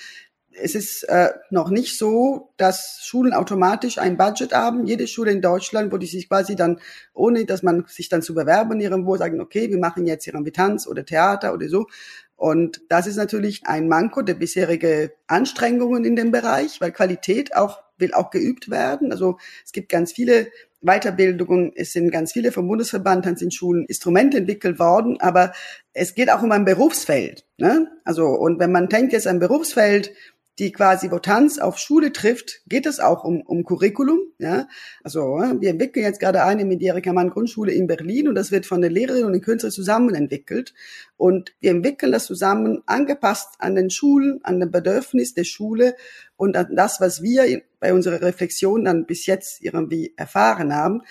Es 0.60 0.74
ist 0.74 1.04
äh, 1.04 1.30
noch 1.50 1.70
nicht 1.70 1.96
so, 1.96 2.52
dass 2.56 3.00
Schulen 3.02 3.32
automatisch 3.32 3.98
ein 3.98 4.16
Budget 4.16 4.52
haben. 4.52 4.86
Jede 4.86 5.06
Schule 5.06 5.30
in 5.30 5.40
Deutschland, 5.40 5.92
wo 5.92 5.98
die 5.98 6.06
sich 6.06 6.28
quasi 6.28 6.56
dann, 6.56 6.80
ohne 7.14 7.44
dass 7.44 7.62
man 7.62 7.84
sich 7.86 8.08
dann 8.08 8.22
zu 8.22 8.34
bewerben 8.34 8.80
irgendwo, 8.80 9.16
sagen, 9.16 9.40
okay, 9.40 9.70
wir 9.70 9.78
machen 9.78 10.06
jetzt 10.06 10.26
irgendwie 10.26 10.50
Tanz 10.50 10.88
oder 10.88 11.04
Theater 11.04 11.54
oder 11.54 11.68
so. 11.68 11.86
Und 12.34 12.80
das 12.88 13.06
ist 13.08 13.16
natürlich 13.16 13.66
ein 13.66 13.88
Manko 13.88 14.22
der 14.22 14.34
bisherige 14.34 15.12
Anstrengungen 15.26 16.04
in 16.04 16.16
dem 16.16 16.30
Bereich, 16.30 16.80
weil 16.80 16.92
Qualität 16.92 17.54
auch 17.56 17.82
will 17.98 18.14
auch 18.14 18.30
geübt 18.30 18.70
werden. 18.70 19.12
Also 19.12 19.38
es 19.64 19.72
gibt 19.72 19.88
ganz 19.88 20.12
viele 20.12 20.48
Weiterbildungen, 20.80 21.72
es 21.74 21.92
sind 21.92 22.10
ganz 22.10 22.32
viele 22.32 22.52
vom 22.52 22.68
Bundesverband 22.68 23.24
Tanz 23.24 23.42
in 23.42 23.50
Schulen 23.50 23.84
Instrumente 23.86 24.38
entwickelt 24.38 24.78
worden, 24.78 25.20
aber 25.20 25.52
es 25.92 26.14
geht 26.14 26.30
auch 26.30 26.42
um 26.42 26.52
ein 26.52 26.64
Berufsfeld. 26.64 27.44
Ne? 27.56 27.90
Also 28.04 28.26
und 28.26 28.60
wenn 28.60 28.70
man 28.70 28.88
denkt 28.88 29.12
jetzt 29.12 29.26
ein 29.26 29.40
Berufsfeld, 29.40 30.12
die 30.58 30.72
quasi 30.72 31.10
wo 31.10 31.18
Tanz 31.18 31.58
auf 31.58 31.78
Schule 31.78 32.12
trifft, 32.12 32.62
geht 32.66 32.86
es 32.86 32.98
auch 32.98 33.22
um, 33.24 33.42
um 33.42 33.64
Curriculum. 33.64 34.18
Ja? 34.38 34.66
Also 35.04 35.20
wir 35.20 35.70
entwickeln 35.70 36.04
jetzt 36.04 36.18
gerade 36.18 36.42
eine 36.42 36.64
mit 36.64 36.82
Erika 36.82 37.12
Mann 37.12 37.30
Grundschule 37.30 37.72
in 37.72 37.86
Berlin 37.86 38.28
und 38.28 38.34
das 38.34 38.50
wird 38.50 38.66
von 38.66 38.80
den 38.80 38.92
Lehrerinnen 38.92 39.26
und 39.26 39.32
den 39.34 39.42
Künstlern 39.42 39.70
zusammen 39.70 40.14
entwickelt. 40.14 40.74
Und 41.16 41.54
wir 41.60 41.70
entwickeln 41.70 42.10
das 42.10 42.26
zusammen 42.26 42.82
angepasst 42.86 43.54
an 43.58 43.76
den 43.76 43.90
Schulen, 43.90 44.40
an 44.42 44.58
den 44.58 44.70
Bedürfnis 44.70 45.34
der 45.34 45.44
Schule 45.44 45.94
und 46.36 46.56
an 46.56 46.74
das, 46.74 47.00
was 47.00 47.22
wir 47.22 47.62
bei 47.78 47.94
unserer 47.94 48.20
Reflexion 48.20 48.84
dann 48.84 49.06
bis 49.06 49.26
jetzt 49.26 49.62
irgendwie 49.62 50.12
erfahren 50.16 50.74
haben. 50.74 51.02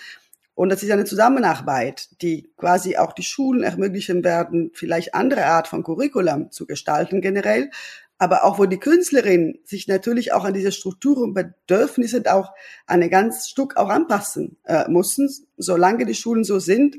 Und 0.54 0.70
das 0.70 0.82
ist 0.82 0.90
eine 0.90 1.04
Zusammenarbeit, 1.04 2.08
die 2.20 2.50
quasi 2.56 2.96
auch 2.96 3.12
die 3.12 3.22
Schulen 3.22 3.62
ermöglichen 3.62 4.24
werden, 4.24 4.72
vielleicht 4.74 5.14
andere 5.14 5.46
Art 5.46 5.68
von 5.68 5.84
Curriculum 5.84 6.50
zu 6.50 6.66
gestalten 6.66 7.20
generell, 7.20 7.70
aber 8.18 8.44
auch 8.44 8.58
wo 8.58 8.66
die 8.66 8.80
Künstlerin 8.80 9.58
sich 9.64 9.86
natürlich 9.86 10.32
auch 10.32 10.44
an 10.44 10.54
diese 10.54 10.72
Strukturen 10.72 11.22
und 11.22 11.34
Bedürfnisse 11.34 12.22
auch 12.32 12.52
eine 12.86 13.08
ganz 13.08 13.48
Stück 13.48 13.76
auch 13.76 13.88
anpassen 13.88 14.56
äh, 14.64 14.88
mussten. 14.90 15.30
Solange 15.56 16.04
die 16.04 16.14
Schulen 16.14 16.44
so 16.44 16.58
sind, 16.58 16.96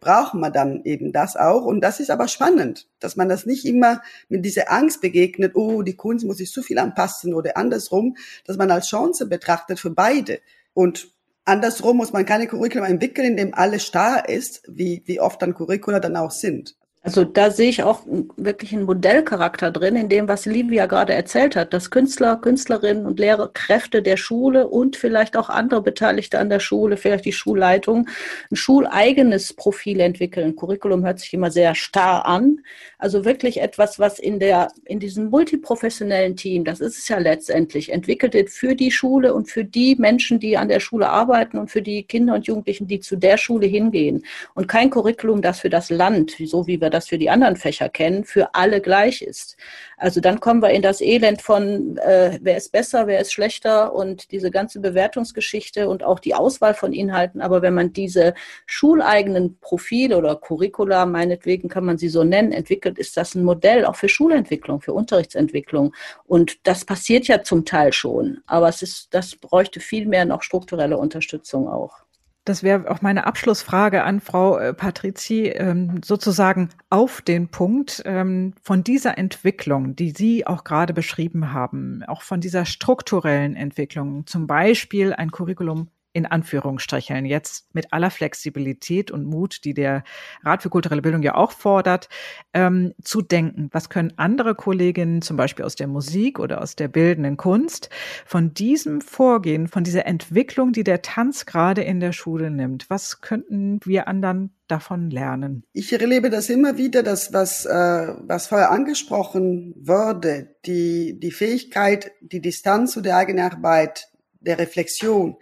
brauchen 0.00 0.40
wir 0.40 0.50
dann 0.50 0.82
eben 0.84 1.12
das 1.12 1.36
auch. 1.36 1.64
Und 1.64 1.80
das 1.82 2.00
ist 2.00 2.10
aber 2.10 2.28
spannend, 2.28 2.88
dass 2.98 3.16
man 3.16 3.28
das 3.28 3.46
nicht 3.46 3.64
immer 3.64 4.02
mit 4.28 4.44
dieser 4.44 4.70
Angst 4.70 5.00
begegnet, 5.00 5.54
oh, 5.54 5.82
die 5.82 5.96
Kunst 5.96 6.24
muss 6.24 6.38
sich 6.38 6.50
zu 6.50 6.62
viel 6.62 6.78
anpassen 6.78 7.34
oder 7.34 7.56
andersrum, 7.56 8.16
dass 8.44 8.56
man 8.56 8.70
als 8.70 8.88
Chance 8.88 9.26
betrachtet 9.26 9.78
für 9.78 9.90
beide. 9.90 10.40
Und 10.74 11.08
andersrum 11.44 11.98
muss 11.98 12.12
man 12.12 12.26
keine 12.26 12.46
Curriculum 12.46 12.86
entwickeln, 12.86 13.28
in 13.28 13.36
dem 13.36 13.54
alles 13.54 13.84
starr 13.84 14.28
ist, 14.28 14.62
wie, 14.66 15.02
wie 15.06 15.20
oft 15.20 15.40
dann 15.40 15.54
Curricula 15.54 16.00
dann 16.00 16.16
auch 16.16 16.30
sind. 16.30 16.76
Also 17.02 17.24
da 17.24 17.50
sehe 17.50 17.70
ich 17.70 17.82
auch 17.82 18.02
wirklich 18.36 18.74
einen 18.74 18.84
Modellcharakter 18.84 19.70
drin, 19.70 19.96
in 19.96 20.10
dem, 20.10 20.28
was 20.28 20.44
Livia 20.44 20.84
gerade 20.84 21.14
erzählt 21.14 21.56
hat, 21.56 21.72
dass 21.72 21.90
Künstler, 21.90 22.36
Künstlerinnen 22.36 23.06
und 23.06 23.18
Lehrkräfte 23.18 24.02
der 24.02 24.18
Schule 24.18 24.68
und 24.68 24.96
vielleicht 24.96 25.34
auch 25.34 25.48
andere 25.48 25.80
Beteiligte 25.80 26.38
an 26.38 26.50
der 26.50 26.60
Schule, 26.60 26.98
vielleicht 26.98 27.24
die 27.24 27.32
Schulleitung, 27.32 28.06
ein 28.50 28.56
schuleigenes 28.56 29.54
Profil 29.54 29.98
entwickeln. 30.00 30.56
Curriculum 30.56 31.02
hört 31.06 31.20
sich 31.20 31.32
immer 31.32 31.50
sehr 31.50 31.74
starr 31.74 32.26
an. 32.26 32.60
Also 32.98 33.24
wirklich 33.24 33.62
etwas, 33.62 33.98
was 33.98 34.18
in 34.18 34.38
der, 34.38 34.68
in 34.84 35.00
diesem 35.00 35.30
multiprofessionellen 35.30 36.36
Team, 36.36 36.66
das 36.66 36.80
ist 36.80 36.98
es 36.98 37.08
ja 37.08 37.16
letztendlich, 37.16 37.92
entwickelt 37.92 38.34
wird 38.34 38.50
für 38.50 38.74
die 38.74 38.90
Schule 38.90 39.32
und 39.32 39.48
für 39.48 39.64
die 39.64 39.96
Menschen, 39.96 40.38
die 40.38 40.58
an 40.58 40.68
der 40.68 40.80
Schule 40.80 41.08
arbeiten 41.08 41.56
und 41.56 41.70
für 41.70 41.80
die 41.80 42.02
Kinder 42.02 42.34
und 42.34 42.46
Jugendlichen, 42.46 42.88
die 42.88 43.00
zu 43.00 43.16
der 43.16 43.38
Schule 43.38 43.66
hingehen. 43.66 44.22
Und 44.52 44.68
kein 44.68 44.90
Curriculum, 44.90 45.40
das 45.40 45.60
für 45.60 45.70
das 45.70 45.88
Land, 45.88 46.36
so 46.44 46.66
wie 46.66 46.78
wir 46.78 46.89
das 46.90 47.08
für 47.08 47.18
die 47.18 47.30
anderen 47.30 47.56
Fächer 47.56 47.88
kennen, 47.88 48.24
für 48.24 48.54
alle 48.54 48.80
gleich 48.80 49.22
ist. 49.22 49.56
Also 49.96 50.20
dann 50.20 50.40
kommen 50.40 50.62
wir 50.62 50.70
in 50.70 50.82
das 50.82 51.00
Elend 51.00 51.42
von, 51.42 51.96
äh, 51.98 52.38
wer 52.42 52.56
ist 52.56 52.72
besser, 52.72 53.06
wer 53.06 53.20
ist 53.20 53.32
schlechter 53.32 53.92
und 53.94 54.30
diese 54.32 54.50
ganze 54.50 54.80
Bewertungsgeschichte 54.80 55.88
und 55.88 56.02
auch 56.02 56.18
die 56.20 56.34
Auswahl 56.34 56.74
von 56.74 56.92
Inhalten. 56.92 57.40
Aber 57.40 57.62
wenn 57.62 57.74
man 57.74 57.92
diese 57.92 58.34
schuleigenen 58.66 59.58
Profile 59.60 60.16
oder 60.16 60.36
Curricula, 60.36 61.06
meinetwegen 61.06 61.68
kann 61.68 61.84
man 61.84 61.98
sie 61.98 62.08
so 62.08 62.24
nennen, 62.24 62.52
entwickelt, 62.52 62.98
ist 62.98 63.16
das 63.16 63.34
ein 63.34 63.44
Modell 63.44 63.84
auch 63.84 63.96
für 63.96 64.08
Schulentwicklung, 64.08 64.80
für 64.80 64.92
Unterrichtsentwicklung. 64.92 65.94
Und 66.26 66.66
das 66.66 66.84
passiert 66.84 67.28
ja 67.28 67.42
zum 67.42 67.64
Teil 67.64 67.92
schon. 67.92 68.40
Aber 68.46 68.68
es 68.68 68.82
ist, 68.82 69.14
das 69.14 69.36
bräuchte 69.36 69.80
viel 69.80 70.06
mehr 70.06 70.24
noch 70.24 70.42
strukturelle 70.42 70.98
Unterstützung 70.98 71.68
auch. 71.68 72.02
Das 72.44 72.62
wäre 72.62 72.90
auch 72.90 73.02
meine 73.02 73.26
Abschlussfrage 73.26 74.02
an 74.02 74.20
Frau 74.20 74.58
äh, 74.58 74.72
Patrizi, 74.72 75.48
ähm, 75.48 76.00
sozusagen 76.02 76.70
auf 76.88 77.20
den 77.20 77.48
Punkt 77.48 78.02
ähm, 78.06 78.54
von 78.62 78.82
dieser 78.82 79.18
Entwicklung, 79.18 79.94
die 79.94 80.10
Sie 80.10 80.46
auch 80.46 80.64
gerade 80.64 80.94
beschrieben 80.94 81.52
haben, 81.52 82.02
auch 82.06 82.22
von 82.22 82.40
dieser 82.40 82.64
strukturellen 82.64 83.56
Entwicklung, 83.56 84.26
zum 84.26 84.46
Beispiel 84.46 85.12
ein 85.12 85.30
Curriculum 85.30 85.88
in 86.12 86.26
Anführungsstrichen 86.26 87.24
jetzt 87.24 87.72
mit 87.74 87.92
aller 87.92 88.10
Flexibilität 88.10 89.10
und 89.10 89.24
Mut, 89.24 89.64
die 89.64 89.74
der 89.74 90.02
Rat 90.42 90.62
für 90.62 90.70
kulturelle 90.70 91.02
Bildung 91.02 91.22
ja 91.22 91.34
auch 91.34 91.52
fordert, 91.52 92.08
ähm, 92.52 92.94
zu 93.02 93.22
denken. 93.22 93.68
Was 93.72 93.88
können 93.90 94.12
andere 94.16 94.54
Kolleginnen, 94.54 95.22
zum 95.22 95.36
Beispiel 95.36 95.64
aus 95.64 95.76
der 95.76 95.86
Musik 95.86 96.38
oder 96.38 96.60
aus 96.60 96.74
der 96.74 96.88
bildenden 96.88 97.36
Kunst, 97.36 97.90
von 98.26 98.54
diesem 98.54 99.00
Vorgehen, 99.00 99.68
von 99.68 99.84
dieser 99.84 100.06
Entwicklung, 100.06 100.72
die 100.72 100.84
der 100.84 101.02
Tanz 101.02 101.46
gerade 101.46 101.82
in 101.82 102.00
der 102.00 102.12
Schule 102.12 102.50
nimmt, 102.50 102.90
was 102.90 103.20
könnten 103.20 103.80
wir 103.84 104.08
anderen 104.08 104.50
davon 104.70 105.10
lernen? 105.10 105.64
Ich 105.72 105.92
erlebe 105.92 106.30
das 106.30 106.48
immer 106.48 106.76
wieder, 106.76 107.02
dass 107.02 107.32
was, 107.32 107.66
äh, 107.66 107.70
was 107.70 108.46
vorher 108.46 108.70
angesprochen 108.70 109.74
wurde, 109.76 110.54
die, 110.66 111.18
die 111.18 111.32
Fähigkeit, 111.32 112.12
die 112.20 112.40
Distanz 112.40 112.92
zu 112.92 113.00
der 113.00 113.16
eigenen 113.16 113.44
Arbeit, 113.44 114.09
der 114.40 114.58
Reflexion, 114.58 115.36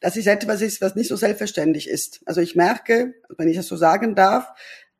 das 0.00 0.16
ist 0.16 0.26
etwas 0.26 0.62
ist, 0.62 0.80
was 0.80 0.94
nicht 0.94 1.08
so 1.08 1.16
selbstverständlich 1.16 1.88
ist. 1.88 2.20
Also 2.26 2.40
ich 2.40 2.56
merke, 2.56 3.14
wenn 3.36 3.48
ich 3.48 3.56
das 3.56 3.66
so 3.66 3.76
sagen 3.76 4.14
darf, 4.14 4.48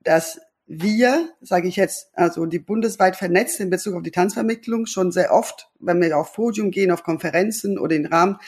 dass 0.00 0.40
wir, 0.66 1.28
sage 1.40 1.68
ich 1.68 1.76
jetzt, 1.76 2.10
also 2.14 2.46
die 2.46 2.58
bundesweit 2.58 3.16
vernetzt 3.16 3.60
in 3.60 3.68
Bezug 3.68 3.96
auf 3.96 4.02
die 4.02 4.10
Tanzvermittlung 4.10 4.86
schon 4.86 5.12
sehr 5.12 5.32
oft, 5.32 5.68
wenn 5.80 6.00
wir 6.00 6.16
auf 6.16 6.32
Podium 6.32 6.70
gehen, 6.70 6.90
auf 6.90 7.02
Konferenzen 7.02 7.78
oder 7.78 7.96
in 7.96 8.06
Rahmen 8.06 8.38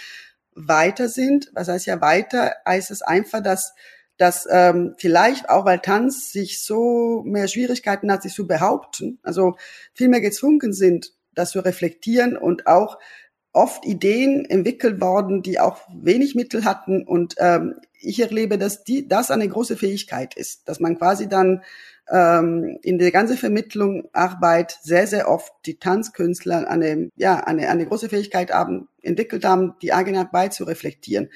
weiter 0.54 1.08
sind. 1.08 1.50
Was 1.54 1.68
heißt 1.68 1.86
ja 1.86 2.00
weiter? 2.00 2.54
Heißt 2.66 2.90
es 2.90 3.02
einfach, 3.02 3.42
dass 3.42 3.74
dass 4.16 4.46
ähm, 4.48 4.94
vielleicht 4.98 5.48
auch 5.48 5.64
weil 5.64 5.80
Tanz 5.80 6.30
sich 6.30 6.62
so 6.62 7.22
mehr 7.24 7.48
Schwierigkeiten 7.48 8.12
hat, 8.12 8.22
sich 8.22 8.32
zu 8.32 8.46
behaupten, 8.46 9.18
also 9.22 9.56
viel 9.92 10.08
mehr 10.08 10.20
gezwungen 10.20 10.72
sind, 10.72 11.12
das 11.32 11.50
zu 11.50 11.60
reflektieren 11.60 12.36
und 12.36 12.66
auch 12.66 12.98
oft 13.54 13.86
Ideen 13.86 14.44
entwickelt 14.44 15.00
worden, 15.00 15.42
die 15.42 15.60
auch 15.60 15.78
wenig 15.88 16.34
Mittel 16.34 16.64
hatten. 16.64 17.04
Und 17.04 17.36
ähm, 17.38 17.76
ich 17.92 18.20
erlebe, 18.20 18.58
dass 18.58 18.84
die, 18.84 19.08
das 19.08 19.30
eine 19.30 19.48
große 19.48 19.76
Fähigkeit 19.76 20.34
ist, 20.34 20.68
dass 20.68 20.80
man 20.80 20.98
quasi 20.98 21.28
dann 21.28 21.62
ähm, 22.10 22.78
in 22.82 22.98
der 22.98 23.12
ganzen 23.12 23.36
Vermittlung 23.36 24.08
Arbeit 24.12 24.78
sehr, 24.82 25.06
sehr 25.06 25.30
oft 25.30 25.52
die 25.66 25.78
Tanzkünstler 25.78 26.68
eine, 26.68 27.10
ja, 27.16 27.36
eine, 27.36 27.68
eine 27.70 27.86
große 27.86 28.08
Fähigkeit 28.08 28.50
haben, 28.50 28.88
entwickelt 29.02 29.44
haben, 29.44 29.74
die 29.80 29.92
eigene 29.92 30.18
Arbeit 30.18 30.52
zu 30.52 30.64
reflektieren. 30.64 31.30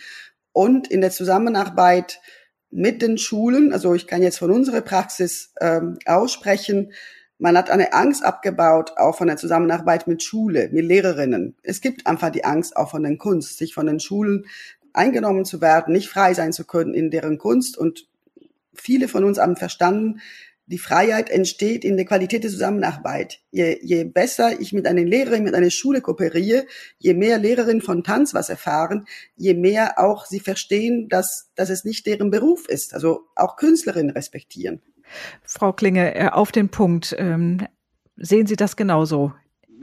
Und 0.52 0.88
in 0.88 1.00
der 1.00 1.12
Zusammenarbeit 1.12 2.20
mit 2.70 3.00
den 3.00 3.16
Schulen, 3.16 3.72
also 3.72 3.94
ich 3.94 4.09
kann 4.09 4.22
jetzt 4.22 4.38
von 4.38 4.50
unserer 4.50 4.81
Praxis 4.81 5.54
ähm, 5.61 5.98
aussprechen, 6.04 6.92
man 7.38 7.57
hat 7.57 7.70
eine 7.70 7.92
Angst 7.92 8.24
abgebaut, 8.24 8.92
auch 8.96 9.16
von 9.16 9.29
der 9.29 9.37
Zusammenarbeit 9.37 10.07
mit 10.09 10.22
Schule, 10.22 10.68
mit 10.72 10.85
Lehrerinnen. 10.85 11.57
Es 11.62 11.81
gibt 11.81 12.07
einfach 12.07 12.31
die 12.31 12.44
Angst 12.44 12.77
auch 12.77 12.90
von 12.90 13.05
den 13.05 13.18
Kunst, 13.18 13.59
sich 13.59 13.74
von 13.74 13.87
den 13.87 14.01
Schulen 14.01 14.46
eingenommen 14.92 15.44
zu 15.44 15.61
werden, 15.61 15.92
nicht 15.92 16.09
frei 16.09 16.35
sein 16.35 16.53
zu 16.53 16.64
können 16.64 16.94
in 16.94 17.11
deren 17.11 17.38
Kunst. 17.38 17.79
Und 17.79 18.09
viele 18.74 19.07
von 19.09 19.24
uns 19.24 19.38
haben 19.38 19.57
verstanden, 19.57 20.20
die 20.66 20.79
Freiheit 20.79 21.31
entsteht 21.31 21.83
in 21.83 21.96
der 21.96 22.05
Qualität 22.05 22.44
der 22.44 22.51
Zusammenarbeit. 22.51 23.40
Je, 23.51 23.79
je 23.81 24.05
besser 24.05 24.61
ich 24.61 24.74
mit 24.74 24.87
einer 24.87 25.03
Lehrerin, 25.03 25.44
mit 25.44 25.55
einer 25.55 25.70
Schule 25.70 26.03
kooperiere, 26.03 26.66
je 26.98 27.14
mehr 27.14 27.38
Lehrerinnen 27.38 27.81
von 27.81 28.05
Tanz 28.05 28.35
was 28.35 28.51
erfahren, 28.51 29.07
je 29.37 29.55
mehr 29.55 29.98
auch 29.98 30.27
sie 30.27 30.40
verstehen, 30.40 31.09
dass, 31.09 31.51
dass 31.55 31.70
es 31.70 31.85
nicht 31.85 32.05
deren 32.07 32.31
Beruf 32.31 32.68
ist. 32.68 32.92
Also 32.92 33.29
auch 33.35 33.57
Künstlerinnen 33.57 34.11
respektieren. 34.11 34.83
Frau 35.44 35.72
Klinge, 35.72 36.14
äh, 36.14 36.28
auf 36.28 36.52
den 36.52 36.68
Punkt. 36.68 37.14
Ähm, 37.18 37.66
sehen 38.16 38.46
Sie 38.46 38.56
das 38.56 38.76
genauso? 38.76 39.32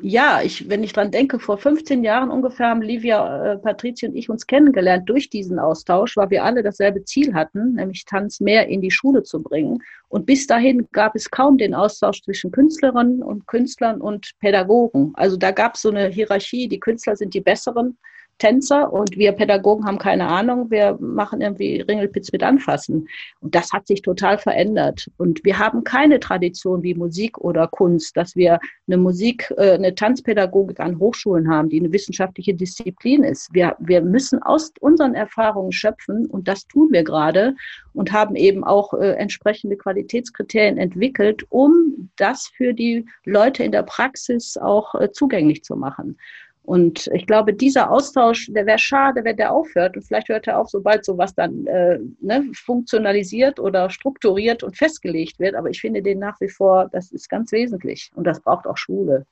Ja, 0.02 0.42
ich, 0.42 0.70
wenn 0.70 0.84
ich 0.84 0.92
dran 0.92 1.12
denke, 1.12 1.40
vor 1.40 1.58
15 1.58 2.04
Jahren 2.04 2.30
ungefähr 2.30 2.68
haben 2.68 2.82
Livia, 2.82 3.54
äh, 3.54 3.58
Patricia 3.58 4.10
und 4.10 4.16
ich 4.16 4.30
uns 4.30 4.46
kennengelernt 4.46 5.08
durch 5.10 5.30
diesen 5.30 5.58
Austausch, 5.58 6.18
weil 6.18 6.30
wir 6.30 6.44
alle 6.44 6.64
dasselbe 6.64 7.06
Ziel 7.06 7.34
hatten, 7.34 7.76
nämlich 7.76 8.04
Tanz 8.04 8.42
mehr 8.42 8.68
in 8.68 8.82
die 8.82 8.92
Schule 8.92 9.24
zu 9.24 9.42
bringen. 9.42 9.82
Und 10.10 10.26
bis 10.26 10.48
dahin 10.48 10.88
gab 10.92 11.16
es 11.16 11.32
kaum 11.32 11.58
den 11.58 11.74
Austausch 11.74 12.22
zwischen 12.24 12.52
Künstlerinnen 12.52 13.24
und 13.24 13.48
Künstlern 13.48 14.02
und 14.02 14.32
Pädagogen. 14.40 15.14
Also 15.16 15.38
da 15.38 15.52
gab 15.52 15.76
es 15.76 15.82
so 15.82 15.90
eine 15.90 16.08
Hierarchie, 16.08 16.68
die 16.68 16.80
Künstler 16.80 17.16
sind 17.16 17.34
die 17.34 17.42
Besseren 17.42 17.98
Tänzer 18.38 18.92
und 18.92 19.18
wir 19.18 19.32
Pädagogen 19.32 19.86
haben 19.86 19.98
keine 19.98 20.28
Ahnung, 20.28 20.70
wir 20.70 20.98
machen 21.00 21.42
irgendwie 21.42 21.82
Ringelpitz 21.82 22.32
mit 22.32 22.44
Anfassen. 22.44 23.08
Und 23.40 23.56
das 23.56 23.72
hat 23.72 23.88
sich 23.88 24.02
total 24.02 24.38
verändert. 24.38 25.10
Und 25.18 25.44
wir 25.46 25.58
haben 25.58 25.84
keine 25.84 26.20
Tradition 26.20 26.84
wie 26.84 26.96
Musik 26.96 27.38
oder 27.38 27.68
Kunst, 27.68 28.18
dass 28.18 28.36
wir 28.36 28.60
eine 28.88 28.98
Musik, 28.98 29.54
äh, 29.58 29.74
eine 29.74 29.96
Tanzpädagogik 29.96 30.80
an 30.80 31.00
Hochschulen 31.00 31.50
haben, 31.50 31.70
die 31.70 31.80
eine 31.80 31.94
wissenschaftliche 31.94 32.54
Disziplin 32.54 33.24
ist. 33.24 33.54
Wir, 33.54 33.76
wir 33.80 34.02
müssen 34.02 34.42
aus 34.44 34.74
unseren 34.82 35.16
Erfahrungen 35.16 35.72
schöpfen 35.72 36.26
und 36.26 36.48
das 36.48 36.68
tun 36.68 36.90
wir 36.92 37.04
gerade 37.04 37.56
und 37.94 38.12
haben 38.12 38.36
eben 38.36 38.64
auch 38.64 38.94
äh, 38.94 39.14
entsprechende 39.14 39.78
Qualitätskriterien 39.78 40.78
entwickelt, 40.78 41.46
um 41.50 42.10
das 42.18 42.48
für 42.48 42.74
die 42.74 43.06
Leute 43.24 43.64
in 43.64 43.72
der 43.72 43.84
Praxis 43.84 44.58
auch 44.58 44.94
äh, 44.96 45.12
zugänglich 45.12 45.64
zu 45.64 45.76
machen. 45.76 46.18
Und 46.66 47.08
ich 47.14 47.28
glaube, 47.28 47.54
dieser 47.54 47.92
Austausch, 47.92 48.48
der 48.52 48.66
wäre 48.66 48.80
schade, 48.80 49.24
wenn 49.24 49.38
der 49.38 49.54
aufhört. 49.54 49.96
Und 49.96 50.04
vielleicht 50.04 50.30
hört 50.30 50.48
er 50.48 50.60
auf, 50.60 50.70
sobald 50.70 51.06
sowas 51.06 51.36
dann 51.36 51.68
äh, 51.68 52.00
ne, 52.22 52.44
funktionalisiert 52.54 53.60
oder 53.60 53.90
strukturiert 53.90 54.64
und 54.64 54.76
festgelegt 54.76 55.40
wird. 55.40 55.56
Aber 55.56 55.70
ich 55.70 55.80
finde 55.80 56.02
den 56.02 56.20
nach 56.20 56.40
wie 56.42 56.50
vor, 56.50 56.90
das 56.92 57.12
ist 57.12 57.30
ganz 57.30 57.52
wesentlich. 57.52 58.12
Und 58.16 58.26
das 58.26 58.42
braucht 58.42 58.66
auch 58.66 58.78
Schule. 58.78 59.26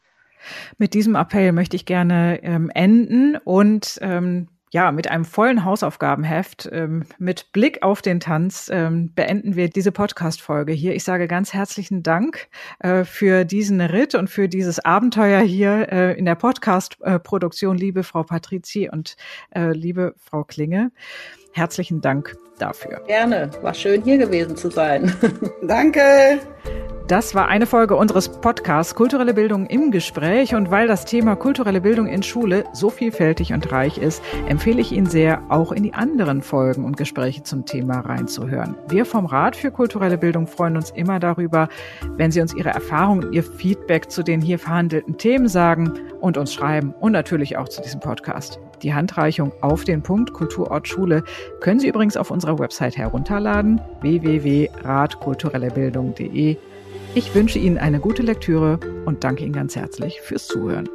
Mit 0.77 0.93
diesem 0.93 1.15
Appell 1.15 1.51
möchte 1.53 1.75
ich 1.75 1.85
gerne 1.85 2.39
ähm, 2.43 2.69
enden 2.73 3.37
und 3.37 3.97
ähm, 4.01 4.47
ja, 4.73 4.91
mit 4.91 5.09
einem 5.09 5.23
vollen 5.23 5.63
Hausaufgabenheft, 5.65 6.67
ähm, 6.71 7.05
mit 7.19 7.51
Blick 7.51 7.83
auf 7.83 8.01
den 8.01 8.19
Tanz, 8.19 8.71
ähm, 8.73 9.13
beenden 9.13 9.55
wir 9.55 9.69
diese 9.69 9.91
Podcast-Folge 9.91 10.73
hier. 10.73 10.95
Ich 10.95 11.03
sage 11.03 11.27
ganz 11.27 11.53
herzlichen 11.53 12.01
Dank 12.01 12.47
äh, 12.79 13.03
für 13.03 13.45
diesen 13.45 13.81
Ritt 13.81 14.15
und 14.15 14.31
für 14.31 14.49
dieses 14.49 14.83
Abenteuer 14.83 15.41
hier 15.41 15.89
äh, 15.91 16.17
in 16.17 16.25
der 16.25 16.33
Podcast-Produktion, 16.33 17.77
liebe 17.77 18.01
Frau 18.01 18.23
Patrizi 18.23 18.89
und 18.91 19.15
äh, 19.51 19.73
liebe 19.73 20.15
Frau 20.17 20.43
Klinge. 20.43 20.91
Herzlichen 21.51 22.01
Dank 22.01 22.35
dafür. 22.57 23.03
Gerne, 23.05 23.51
war 23.61 23.75
schön 23.75 24.01
hier 24.01 24.17
gewesen 24.17 24.57
zu 24.57 24.71
sein. 24.71 25.13
Danke. 25.61 26.39
Das 27.09 27.35
war 27.35 27.49
eine 27.49 27.65
Folge 27.65 27.97
unseres 27.97 28.29
Podcasts 28.29 28.95
Kulturelle 28.95 29.33
Bildung 29.33 29.65
im 29.65 29.91
Gespräch. 29.91 30.55
Und 30.55 30.71
weil 30.71 30.87
das 30.87 31.03
Thema 31.03 31.35
kulturelle 31.35 31.81
Bildung 31.81 32.07
in 32.07 32.23
Schule 32.23 32.63
so 32.71 32.89
vielfältig 32.89 33.51
und 33.51 33.69
reich 33.73 33.97
ist, 33.97 34.23
empfehle 34.47 34.79
ich 34.79 34.93
Ihnen 34.93 35.07
sehr, 35.07 35.41
auch 35.49 35.73
in 35.73 35.83
die 35.83 35.93
anderen 35.93 36.41
Folgen 36.41 36.85
und 36.85 36.95
Gespräche 36.95 37.43
zum 37.43 37.65
Thema 37.65 37.99
reinzuhören. 37.99 38.77
Wir 38.87 39.05
vom 39.05 39.25
Rat 39.25 39.57
für 39.57 39.69
kulturelle 39.69 40.17
Bildung 40.17 40.47
freuen 40.47 40.77
uns 40.77 40.91
immer 40.91 41.19
darüber, 41.19 41.67
wenn 42.15 42.31
Sie 42.31 42.39
uns 42.39 42.55
Ihre 42.55 42.69
Erfahrungen 42.69 43.33
Ihr 43.33 43.43
Feedback 43.43 44.09
zu 44.09 44.23
den 44.23 44.39
hier 44.39 44.57
verhandelten 44.57 45.17
Themen 45.17 45.49
sagen 45.49 45.91
und 46.21 46.37
uns 46.37 46.53
schreiben 46.53 46.93
und 47.01 47.11
natürlich 47.11 47.57
auch 47.57 47.67
zu 47.67 47.81
diesem 47.81 47.99
Podcast. 47.99 48.61
Die 48.81 48.93
Handreichung 48.93 49.51
auf 49.59 49.83
den 49.83 50.03
Punkt 50.03 50.31
Kulturort 50.31 50.87
Schule 50.87 51.25
können 51.59 51.81
Sie 51.81 51.89
übrigens 51.89 52.15
auf 52.15 52.31
unserer 52.31 52.59
Website 52.59 52.97
herunterladen 52.97 53.81
www.ratkulturellebildung.de 53.99 56.55
ich 57.15 57.33
wünsche 57.35 57.59
Ihnen 57.59 57.77
eine 57.77 57.99
gute 57.99 58.23
Lektüre 58.23 58.79
und 59.05 59.23
danke 59.23 59.43
Ihnen 59.43 59.53
ganz 59.53 59.75
herzlich 59.75 60.21
fürs 60.21 60.47
Zuhören. 60.47 60.89